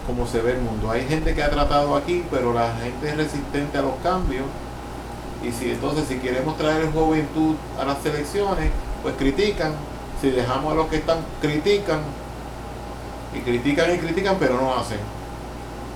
[0.07, 0.89] cómo se ve el mundo.
[0.89, 4.45] Hay gente que ha tratado aquí, pero la gente es resistente a los cambios.
[5.43, 8.71] Y si entonces si queremos traer juventud a las selecciones,
[9.03, 9.73] pues critican.
[10.21, 11.99] Si dejamos a los que están, critican.
[13.35, 14.99] Y critican y critican, pero no hacen.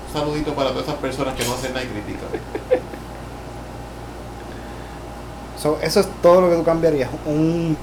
[0.07, 2.91] Un saludito para todas esas personas que no hacen nada y critican.
[5.61, 7.09] So, eso es todo lo que tú cambiarías.
[7.25, 7.77] Un,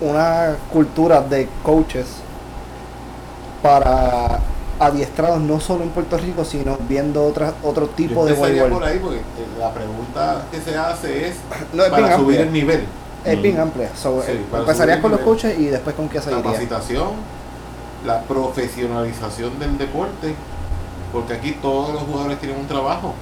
[0.00, 2.06] una cultura de coaches
[3.62, 4.40] para
[4.78, 8.70] adiestrados no solo en Puerto Rico, sino viendo otras otro tipo Yo de voleibol.
[8.70, 9.22] por ahí porque eh,
[9.58, 11.34] la pregunta que se hace es
[11.74, 12.42] No, es bien para subir amplia.
[12.42, 12.84] el nivel.
[13.24, 13.60] Es bien Mm.
[13.60, 13.90] amplia.
[13.94, 16.42] So, Sí, eh, empezarías con los coaches y después con qué seguiría.
[16.44, 17.08] capacitación,
[18.06, 20.34] la profesionalización del deporte,
[21.12, 23.12] porque aquí todos los jugadores tienen un trabajo.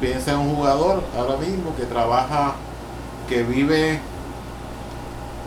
[0.00, 2.54] Piensa en un jugador ahora mismo que trabaja,
[3.28, 4.00] que vive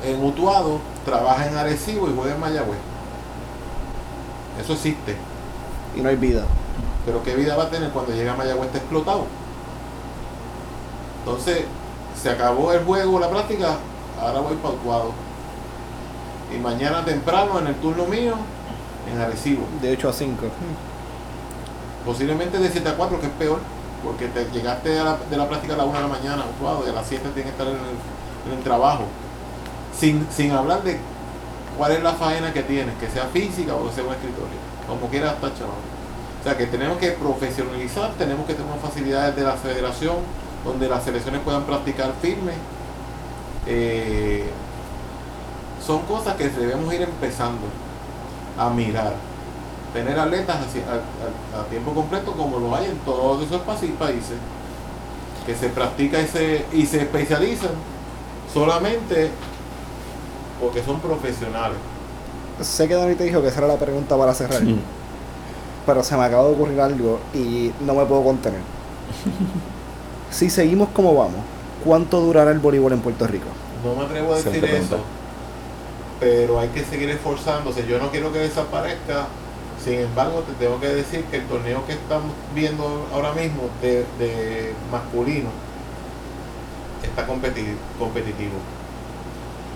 [0.05, 2.77] en Utuado, trabaja en Arecibo y juega en Mayagüez.
[4.61, 5.15] Eso existe.
[5.95, 6.43] Y no hay vida.
[7.05, 9.25] Pero qué vida va a tener cuando llega a Mayagüez está explotado.
[11.19, 11.65] Entonces,
[12.21, 13.77] se acabó el juego, la práctica,
[14.21, 15.11] ahora voy para Utuado.
[16.53, 18.35] Y mañana temprano en el turno mío,
[19.11, 19.65] en Arecibo.
[19.81, 20.45] De 8 a 5.
[22.05, 23.59] Posiblemente de 7 a 4, que es peor,
[24.03, 26.93] porque te llegaste de la práctica a la 1 de la mañana, Utuado, y a
[26.93, 29.03] las 7 tienes que estar en el, trabajo.
[29.97, 30.99] Sin, sin hablar de
[31.77, 34.57] cuál es la faena que tienes, que sea física o que sea un escritorio.
[34.87, 35.75] Como quiera hasta chaval.
[36.41, 40.17] O sea que tenemos que profesionalizar, tenemos que tener facilidades de la federación
[40.65, 42.53] donde las selecciones puedan practicar firme.
[43.65, 44.49] Eh,
[45.85, 47.67] son cosas que debemos ir empezando
[48.57, 49.13] a mirar.
[49.93, 54.37] Tener atletas a, a- a tiempo completo como lo hay en todos esos pa- países
[55.45, 57.71] que se practica y se, y se especializan
[58.51, 59.29] solamente
[60.59, 61.77] porque son profesionales.
[62.61, 64.61] Sé que Dani te dijo que esa era la pregunta para cerrar.
[65.85, 68.61] Pero se me acaba de ocurrir algo y no me puedo contener.
[70.31, 71.41] si seguimos como vamos,
[71.83, 73.47] ¿cuánto durará el voleibol en Puerto Rico?
[73.83, 74.97] No me atrevo a decir eso,
[76.19, 77.85] pero hay que seguir esforzándose.
[77.85, 79.27] Yo no quiero que desaparezca.
[79.83, 84.05] Sin embargo, te tengo que decir que el torneo que estamos viendo ahora mismo de,
[84.17, 85.49] de masculino
[87.03, 88.53] está competi- competitivo.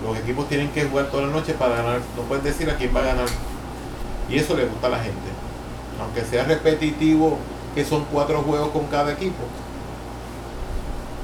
[0.02, 2.00] Los equipos tienen que jugar toda la noche para ganar.
[2.16, 3.26] No puedes decir a quién va a ganar.
[4.30, 5.28] Y eso le gusta a la gente.
[6.00, 7.36] Aunque sea repetitivo,
[7.74, 9.42] que son cuatro juegos con cada equipo.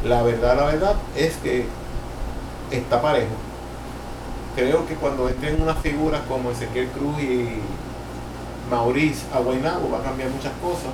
[0.05, 1.65] La verdad, la verdad es que
[2.71, 3.33] está parejo.
[4.57, 7.61] Creo que cuando entren unas figuras como Ezequiel Cruz y
[8.71, 10.93] Maurice a va a cambiar muchas cosas.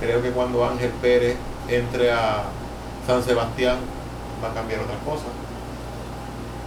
[0.00, 1.36] Creo que cuando Ángel Pérez
[1.68, 2.44] entre a
[3.06, 3.78] San Sebastián
[4.42, 5.28] va a cambiar otras cosas.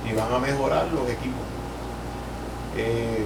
[0.09, 1.41] Y van a mejorar los equipos.
[2.77, 3.25] Eh,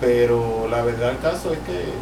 [0.00, 1.92] pero la verdad el caso es que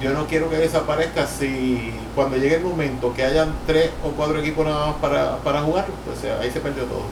[0.00, 4.38] yo no quiero que desaparezca si cuando llegue el momento que hayan tres o cuatro
[4.38, 7.04] equipos nada más para, para jugar, pues ahí se perdió todo.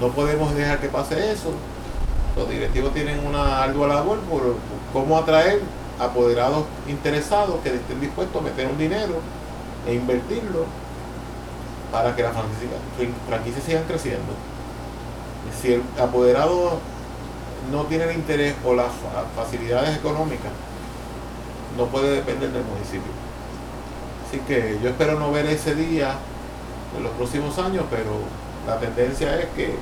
[0.00, 1.52] No podemos dejar que pase eso.
[2.36, 4.56] Los directivos tienen una ardua labor por, por
[4.92, 5.60] cómo atraer
[6.00, 9.14] apoderados interesados que estén dispuestos a meter un dinero
[9.86, 10.64] e invertirlo
[11.92, 12.70] para que las franquicias,
[13.28, 14.32] franquicias sigan creciendo.
[15.60, 16.78] Si el apoderado
[17.70, 20.50] no tiene el interés o las fa- facilidades económicas,
[21.76, 23.12] no puede depender del municipio.
[24.26, 26.14] Así que yo espero no ver ese día
[26.96, 28.10] en los próximos años, pero
[28.66, 29.74] la tendencia es que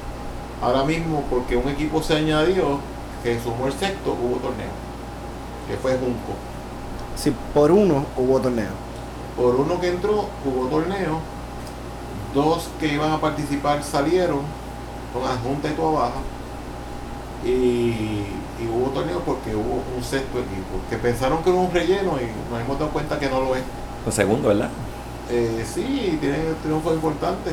[0.61, 2.78] ahora mismo, porque un equipo se añadió,
[3.23, 4.73] que sumó el sexto, hubo torneo,
[5.69, 6.35] que fue Junco.
[7.16, 8.91] Si por uno hubo torneo.
[9.37, 11.20] Por uno que entró, hubo torneo,
[12.35, 14.41] dos que iban a participar salieron
[15.12, 16.20] con adjunta y toda baja,
[17.45, 22.12] y, y hubo torneo porque hubo un sexto equipo, que pensaron que era un relleno
[22.20, 23.62] y nos hemos dado cuenta que no lo es.
[24.05, 24.70] Los segundos, ¿verdad?
[25.31, 27.53] Eh, sí, tiene un triunfo importante.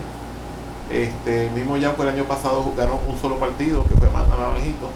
[0.90, 4.90] Este, mismo Yauco el año pasado ganó un solo partido, que fue Naranjito.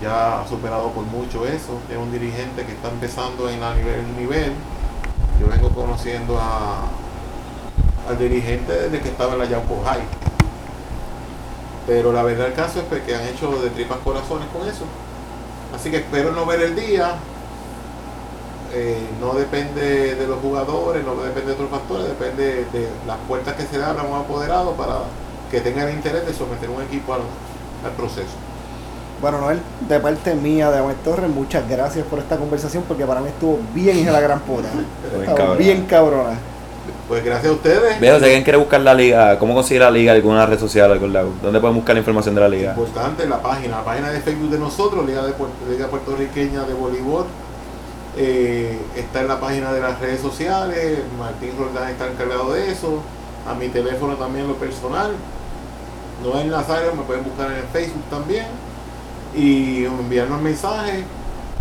[0.00, 1.80] Ya ha superado por mucho eso.
[1.90, 4.52] Es un dirigente que está empezando en la nivel.
[5.40, 6.84] Yo vengo conociendo a,
[8.08, 10.02] al dirigente desde que estaba en la Yauco High.
[11.86, 14.84] Pero la verdad el caso es que han hecho de tripas corazones con eso.
[15.74, 17.16] Así que espero no ver el día.
[18.74, 23.54] Eh, no depende de los jugadores, no depende de otros factores, depende de las puertas
[23.54, 24.94] que se le abran a un apoderado para
[25.50, 27.20] que tengan interés de someter un equipo al,
[27.84, 28.36] al proceso.
[29.22, 33.20] Bueno, Noel, de parte mía, de Amel Torres, muchas gracias por esta conversación porque para
[33.20, 34.68] mí estuvo bien en la gran puta.
[35.26, 35.54] Cabrona.
[35.54, 36.38] bien cabrona.
[37.08, 37.98] Pues gracias a ustedes.
[38.00, 40.12] Veo, si alguien quiere buscar la liga, ¿cómo conseguir la liga?
[40.12, 40.92] ¿Alguna red social?
[40.92, 41.30] algún lado?
[41.42, 42.70] ¿Dónde pueden buscar la información de la liga?
[42.72, 46.74] Importante la página, la página de Facebook de nosotros, Liga, de Puerto- Liga Puertorriqueña de
[46.74, 47.24] Voleibol.
[48.20, 53.00] Eh, está en la página de las redes sociales, Martín Roldán está encargado de eso,
[53.46, 55.12] a mi teléfono también lo personal,
[56.24, 58.46] Noel Nazario, me pueden buscar en el Facebook también
[59.36, 61.04] y enviarnos mensajes,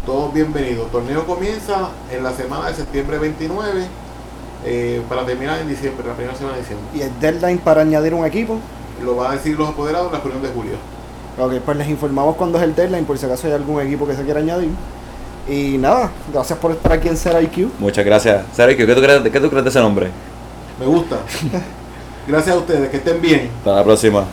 [0.03, 0.91] todos bienvenidos.
[0.91, 3.85] Torneo comienza en la semana de septiembre 29
[4.65, 6.87] eh, para terminar en diciembre, la primera semana de diciembre.
[6.95, 8.59] Y el deadline para añadir un equipo.
[9.03, 10.77] Lo van a decir los apoderados en la reunión de julio.
[11.37, 14.15] Ok, pues les informamos cuándo es el deadline por si acaso hay algún equipo que
[14.15, 14.71] se quiera añadir.
[15.49, 17.69] Y nada, gracias por estar aquí en Ser IQ.
[17.79, 18.45] Muchas gracias.
[18.53, 20.09] Sergio, ¿qué tú crees, ¿qué tú crees de ese nombre?
[20.79, 21.17] Me gusta.
[22.27, 23.49] Gracias a ustedes, que estén bien.
[23.59, 24.25] Hasta la próxima.